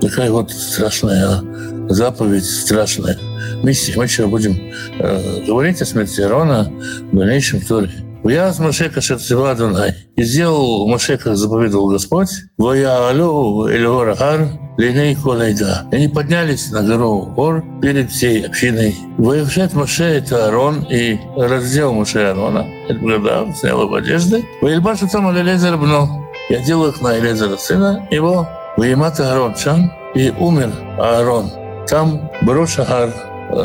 Такая 0.00 0.30
вот 0.30 0.50
страшная 0.50 1.42
заповедь, 1.88 2.44
страшная 2.44 3.18
миссия. 3.62 3.94
Мы 3.96 4.04
еще 4.04 4.26
будем 4.26 4.56
э, 4.98 5.44
говорить 5.46 5.80
о 5.82 5.86
смерти 5.86 6.20
Аарона 6.20 6.70
в 7.12 7.16
дальнейшем 7.16 7.60
туре. 7.60 7.90
Я 8.24 8.52
с 8.52 8.58
Машека 8.58 9.00
Шерцева 9.00 9.54
Дунай. 9.54 9.94
И 10.16 10.22
сделал 10.22 10.86
Моше, 10.86 11.16
как 11.16 11.36
заповедовал 11.36 11.88
Господь, 11.88 12.28
«Воя 12.56 13.08
алю 13.08 13.66
эльгор 13.66 14.14
гар 14.14 14.48
линей 14.76 15.16
колейда». 15.16 15.86
Они 15.90 16.08
поднялись 16.08 16.70
на 16.70 16.82
гору 16.82 17.32
Гор 17.34 17.64
перед 17.82 18.10
всей 18.10 18.46
общиной. 18.46 18.94
Воевшет 19.18 19.74
Моше— 19.74 20.04
это 20.04 20.46
Аарон, 20.46 20.86
и 20.90 21.18
раздел 21.36 21.92
Моше 21.92 22.20
Аарона. 22.20 22.66
Это 22.88 23.00
года, 23.00 23.46
снял 23.58 23.82
его 23.82 23.94
одежды. 23.96 24.44
Воельбашу 24.60 25.08
там 25.08 25.26
Алелезер 25.28 25.76
бно. 25.76 26.08
Я 26.48 26.60
делал 26.60 26.88
их 26.88 27.00
на 27.00 27.18
Элезера 27.18 27.56
сына 27.56 28.06
его. 28.10 28.48
Воемат 28.76 29.18
Аарон 29.18 29.56
Шам. 29.56 29.90
И 30.14 30.30
умер 30.30 30.72
Аарон. 30.98 31.50
Там 31.88 32.30
Брошагар 32.42 33.10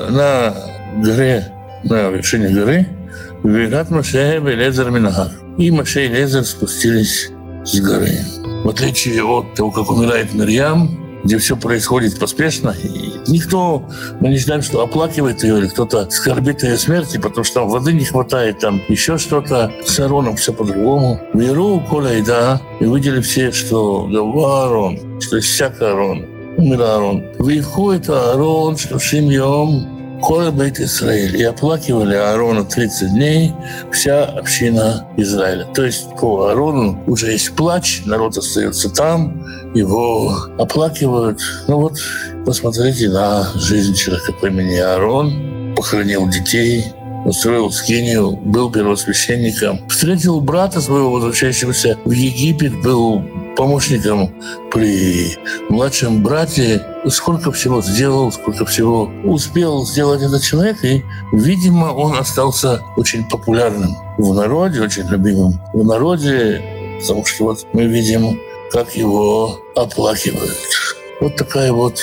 на 0.10 0.54
горе, 0.98 1.46
на 1.84 2.10
вершине 2.10 2.50
горы, 2.50 2.88
Вегат 3.44 3.90
Маше 3.90 4.38
и 4.38 4.56
Лезер 4.56 4.90
Минагар. 4.92 5.32
И 5.60 5.72
Маше 5.72 6.06
и 6.06 6.08
Лезер 6.08 6.46
спустились 6.46 7.32
с 7.66 7.82
горы. 7.82 8.18
В 8.64 8.70
отличие 8.70 9.22
от 9.26 9.56
того, 9.56 9.72
как 9.72 9.92
умирает 9.92 10.34
Мирьям, 10.34 11.22
где 11.26 11.38
все 11.38 11.58
происходит 11.58 12.18
поспешно, 12.18 12.74
и 12.82 13.12
никто, 13.30 13.84
мы 14.22 14.30
не 14.30 14.38
знаем, 14.38 14.62
что 14.62 14.82
оплакивает 14.82 15.44
ее, 15.44 15.58
или 15.58 15.68
кто-то 15.68 16.10
скорбит 16.12 16.64
ее 16.64 16.78
смерти, 16.78 17.18
потому 17.18 17.44
что 17.44 17.56
там 17.56 17.68
воды 17.68 17.92
не 17.92 18.06
хватает, 18.06 18.60
там 18.60 18.82
еще 18.88 19.18
что-то. 19.18 19.70
С 19.84 20.00
Ароном 20.00 20.38
все 20.38 20.54
по-другому. 20.54 21.20
Веру, 21.34 21.84
Коля 21.90 22.18
и 22.18 22.22
да, 22.22 22.62
и 22.80 22.86
видели 22.86 23.20
все, 23.20 23.52
что 23.52 24.08
Гаварон, 24.08 25.20
что 25.20 25.42
всяко 25.42 25.92
Арон, 25.92 26.26
умер 26.56 26.82
Аарон. 26.82 27.26
Выходит 27.38 28.10
Аарон, 28.10 28.78
что 28.78 28.98
Шимьем, 28.98 29.99
Коля 30.30 30.52
Бейт. 30.52 30.80
И 30.80 31.44
оплакивали 31.44 32.14
Аарона 32.14 32.64
30 32.64 33.14
дней 33.14 33.52
вся 33.92 34.26
община 34.26 35.08
Израиля. 35.18 35.66
То 35.74 35.84
есть 35.84 36.16
по 36.20 36.50
Аарону 36.50 37.04
уже 37.08 37.32
есть 37.32 37.56
плач, 37.56 38.04
народ 38.06 38.38
остается 38.38 38.92
там, 38.92 39.44
его 39.74 40.38
оплакивают. 40.60 41.42
Ну 41.68 41.80
вот, 41.80 41.98
посмотрите 42.46 43.10
на 43.10 43.52
жизнь 43.56 43.96
человека 43.96 44.34
по 44.34 44.46
имени 44.46 44.76
Аарон, 44.76 45.74
похоронил 45.76 46.30
детей, 46.30 46.86
устроил 47.26 47.72
скинию, 47.72 48.34
был 48.34 48.72
первосвященником, 48.72 49.80
встретил 49.90 50.42
брата 50.42 50.80
своего, 50.80 51.10
возвращающегося 51.10 51.98
в 52.06 52.12
Египет, 52.12 52.80
был 52.84 53.24
помощником 53.60 54.34
при 54.72 55.38
младшем 55.68 56.24
брате. 56.24 56.82
Сколько 57.10 57.52
всего 57.52 57.82
сделал, 57.82 58.32
сколько 58.32 58.66
всего 58.66 59.12
успел 59.26 59.86
сделать 59.86 60.22
этот 60.22 60.42
человек, 60.42 60.82
и, 60.86 61.04
видимо, 61.34 61.88
он 61.88 62.18
остался 62.18 62.82
очень 62.96 63.28
популярным 63.28 63.98
в 64.18 64.34
народе, 64.34 64.82
очень 64.82 65.06
любимым 65.10 65.60
в 65.74 65.86
народе, 65.86 66.62
потому 67.02 67.26
что 67.26 67.44
вот 67.44 67.68
мы 67.74 67.84
видим, 67.84 68.40
как 68.72 68.96
его 68.96 69.60
оплакивают. 69.76 70.56
Вот 71.20 71.36
такая 71.36 71.74
вот 71.74 72.00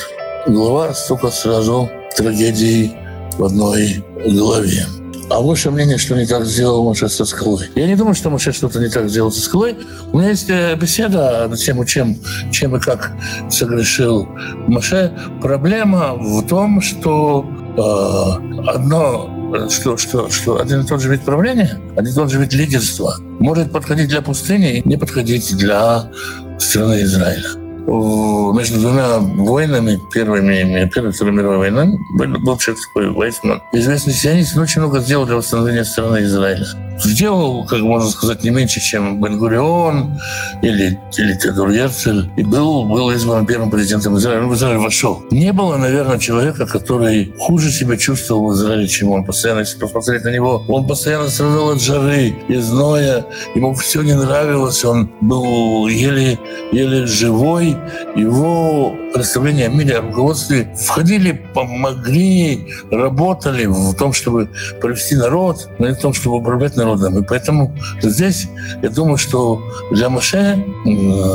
глава, 0.46 0.92
столько 0.92 1.30
сразу 1.30 1.88
трагедий 2.18 2.92
в 3.38 3.44
одной 3.44 4.04
главе. 4.26 4.84
А 5.28 5.40
ваше 5.40 5.70
мнение, 5.70 5.98
что 5.98 6.14
не 6.14 6.26
так 6.26 6.44
сделал 6.44 6.84
Моше 6.84 7.08
со 7.08 7.24
скалой? 7.24 7.68
Я 7.74 7.86
не 7.86 7.96
думаю, 7.96 8.14
что 8.14 8.30
Моше 8.30 8.52
что-то 8.52 8.78
не 8.78 8.88
так 8.88 9.08
сделал 9.08 9.32
со 9.32 9.40
скалой. 9.40 9.76
У 10.12 10.18
меня 10.18 10.30
есть 10.30 10.48
э, 10.48 10.76
беседа 10.76 11.48
на 11.48 11.56
тему, 11.56 11.84
чем, 11.84 12.16
чем 12.52 12.76
и 12.76 12.80
как 12.80 13.12
согрешил 13.50 14.28
Моше. 14.68 15.12
Проблема 15.42 16.14
в 16.14 16.46
том, 16.46 16.80
что 16.80 17.44
э, 17.76 18.68
одно 18.68 19.32
что, 19.68 19.96
что, 19.96 20.28
что 20.30 20.60
один 20.60 20.80
и 20.80 20.86
тот 20.86 21.00
же 21.00 21.08
вид 21.08 21.22
правления, 21.22 21.78
один 21.96 22.12
и 22.12 22.14
тот 22.14 22.30
же 22.30 22.38
вид 22.38 22.52
лидерства 22.52 23.16
может 23.40 23.72
подходить 23.72 24.08
для 24.08 24.22
пустыни 24.22 24.78
и 24.78 24.88
не 24.88 24.96
подходить 24.96 25.56
для 25.56 26.10
страны 26.58 27.02
Израиля 27.02 27.65
между 27.86 28.80
двумя 28.80 29.18
войнами, 29.18 30.00
первыми, 30.12 30.90
Первой 30.92 31.10
и 31.10 31.12
Второй 31.12 31.32
мировой 31.32 31.58
войной, 31.58 31.98
был, 32.14 32.38
был 32.40 32.58
человек 32.58 32.84
такой 32.84 33.10
Вайсман. 33.10 33.62
Известный 33.72 34.12
сионист, 34.12 34.56
очень 34.56 34.80
много 34.80 35.00
сделал 35.00 35.26
для 35.26 35.36
восстановления 35.36 35.84
страны 35.84 36.22
Израиля. 36.22 36.66
Сделал, 37.04 37.66
как 37.66 37.80
можно 37.80 38.08
сказать, 38.08 38.42
не 38.42 38.50
меньше, 38.50 38.80
чем 38.80 39.20
Бен-Гурион 39.20 40.18
или, 40.62 40.98
или 41.16 41.38
Теодор 41.38 41.72
Герцель. 41.72 42.30
И 42.36 42.42
был, 42.42 42.84
был 42.84 43.10
избран 43.10 43.46
первым 43.46 43.70
президентом 43.70 44.16
Израиля. 44.16 44.44
Он 44.44 44.50
в 44.50 44.54
Израиль 44.54 44.78
вошел. 44.78 45.22
Не 45.30 45.52
было, 45.52 45.76
наверное, 45.76 46.18
человека, 46.18 46.66
который 46.66 47.34
хуже 47.38 47.70
себя 47.70 47.96
чувствовал 47.96 48.48
в 48.48 48.54
Израиле, 48.54 48.88
чем 48.88 49.10
он. 49.10 49.24
Постоянно, 49.24 49.60
если 49.60 49.78
посмотреть 49.78 50.24
на 50.24 50.30
него, 50.30 50.64
он 50.68 50.86
постоянно 50.86 51.28
страдал 51.28 51.70
от 51.70 51.82
жары 51.82 52.34
и 52.48 52.56
зноя. 52.56 53.26
Ему 53.54 53.74
все 53.74 54.02
не 54.02 54.14
нравилось. 54.14 54.84
Он 54.84 55.10
был 55.20 55.86
еле, 55.88 56.38
еле 56.72 57.06
живой. 57.06 57.76
Его 58.16 58.94
представления 59.12 59.66
о 59.66 59.70
мире, 59.70 59.98
о 59.98 60.02
руководстве 60.02 60.74
входили, 60.78 61.32
помогли, 61.54 62.68
работали 62.90 63.66
в 63.66 63.94
том, 63.94 64.12
чтобы 64.12 64.48
провести 64.80 65.16
народ, 65.16 65.68
в 65.78 65.94
том, 65.96 66.12
чтобы 66.12 66.36
управлять 66.36 66.76
народом. 66.76 66.85
И 66.94 67.24
поэтому 67.24 67.74
здесь 68.00 68.48
я 68.82 68.90
думаю, 68.90 69.16
что 69.16 69.62
для 69.90 70.08
Маше 70.08 70.64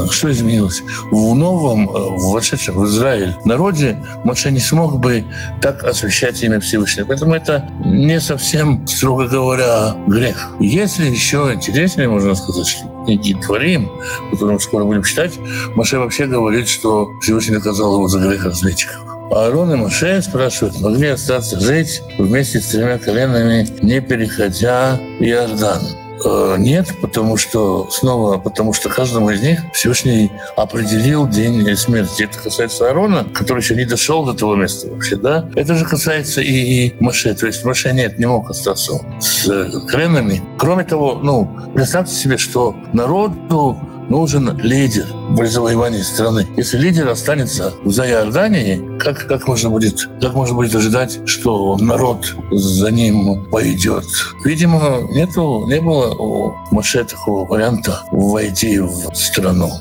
что 0.10 0.32
изменилось? 0.32 0.84
В 1.12 1.36
новом, 1.36 1.90
э, 1.90 1.92
вошедшем 2.32 2.76
в 2.76 2.86
Израиль 2.86 3.36
народе 3.46 3.98
Маше 4.24 4.52
не 4.52 4.60
смог 4.60 5.00
бы 5.00 5.26
так 5.62 5.84
освещать 5.84 6.42
имя 6.44 6.60
Всевышнего. 6.60 7.08
Поэтому 7.08 7.36
это 7.36 7.70
не 7.86 8.20
совсем, 8.20 8.86
строго 8.88 9.28
говоря, 9.28 9.96
грех. 10.08 10.52
Если 10.60 11.06
еще 11.06 11.52
интереснее, 11.54 12.08
можно 12.08 12.36
сказать, 12.36 12.68
что 12.68 13.04
книги 13.06 13.34
Творим, 13.34 13.92
которую 14.32 14.60
скоро 14.60 14.86
будем 14.86 15.04
читать, 15.04 15.34
Маше 15.76 16.00
вообще 16.00 16.28
говорит, 16.28 16.68
что 16.68 17.08
Всевышний 17.22 17.56
наказал 17.56 17.96
его 17.96 18.08
за 18.08 18.20
грех 18.20 18.46
разведчиков. 18.46 19.11
Аарон 19.32 19.74
и 19.74 19.76
Моше 19.76 20.22
спрашивают, 20.22 20.80
могли 20.82 21.08
остаться 21.08 21.60
жить 21.60 22.02
вместе 22.18 22.60
с 22.60 22.68
тремя 22.68 22.98
коленами, 22.98 23.68
не 23.82 24.02
переходя 24.02 25.00
Иордан. 25.20 25.82
Э, 26.24 26.56
нет, 26.58 26.88
потому 27.02 27.38
что 27.38 27.90
снова, 27.90 28.38
потому 28.38 28.74
что 28.74 28.90
каждому 28.90 29.30
из 29.30 29.42
них 29.42 29.60
Всевышний 29.74 30.32
определил 30.56 31.28
день 31.28 31.76
смерти. 31.76 32.24
Это 32.24 32.38
касается 32.40 32.88
Аарона, 32.88 33.26
который 33.34 33.60
еще 33.60 33.76
не 33.76 33.86
дошел 33.86 34.26
до 34.26 34.34
того 34.34 34.56
места 34.56 34.90
вообще, 34.90 35.16
да. 35.16 35.50
Это 35.56 35.76
же 35.76 35.86
касается 35.86 36.42
и, 36.42 36.52
и 36.52 36.96
Маше. 37.00 37.34
То 37.34 37.48
есть 37.48 37.64
Маше 37.64 37.94
нет, 37.94 38.20
не 38.20 38.26
мог 38.26 38.50
остаться 38.50 39.00
с 39.20 39.48
коленами. 39.90 40.42
Кроме 40.58 40.84
того, 40.84 41.16
ну, 41.22 41.50
представьте 41.74 42.14
себе, 42.14 42.38
что 42.38 42.76
народу 42.94 43.80
нужен 44.12 44.58
лидер 44.58 45.06
в 45.30 45.48
завоевании 45.48 46.02
страны. 46.02 46.46
Если 46.58 46.78
лидер 46.78 47.08
останется 47.08 47.74
за 47.86 48.08
Иорданией, 48.08 49.00
как, 49.00 49.26
как, 49.26 49.48
можно 49.48 49.70
будет, 49.70 50.10
как 50.22 50.34
можно 50.34 50.56
будет 50.56 50.76
ожидать, 50.76 51.20
что 51.26 51.78
народ 51.78 52.36
за 52.52 52.92
ним 52.92 53.46
пойдет? 53.50 54.06
Видимо, 54.44 55.08
нету, 55.12 55.66
не 55.68 55.80
было 55.80 56.14
у 56.14 56.56
Моше 56.72 57.04
такого 57.06 57.48
варианта 57.48 58.04
войти 58.12 58.80
в 58.80 59.16
страну. 59.16 59.72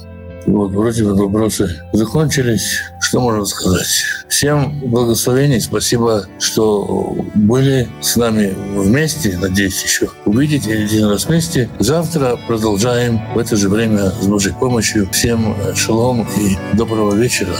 Вот, 0.47 0.73
вроде 0.73 1.05
бы 1.05 1.15
вопросы 1.15 1.81
закончились. 1.93 2.81
Что 3.01 3.21
можно 3.21 3.45
сказать? 3.45 4.05
Всем 4.29 4.81
благословений. 4.81 5.61
Спасибо, 5.61 6.27
что 6.39 7.17
были 7.35 7.89
с 8.01 8.17
нами 8.17 8.55
вместе. 8.75 9.37
Надеюсь, 9.41 9.83
еще 9.83 10.09
увидите 10.25 10.73
один 10.75 11.07
раз 11.07 11.27
вместе. 11.27 11.69
Завтра 11.79 12.39
продолжаем 12.47 13.21
в 13.35 13.39
это 13.39 13.57
же 13.57 13.69
время 13.69 14.11
с 14.11 14.27
Божьей 14.27 14.53
помощью. 14.53 15.09
Всем 15.11 15.55
шалом 15.75 16.27
и 16.39 16.57
доброго 16.77 17.15
вечера. 17.15 17.55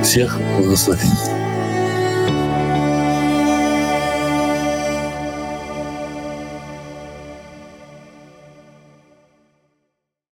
И 0.00 0.02
всех 0.02 0.38
благословений. 0.58 1.55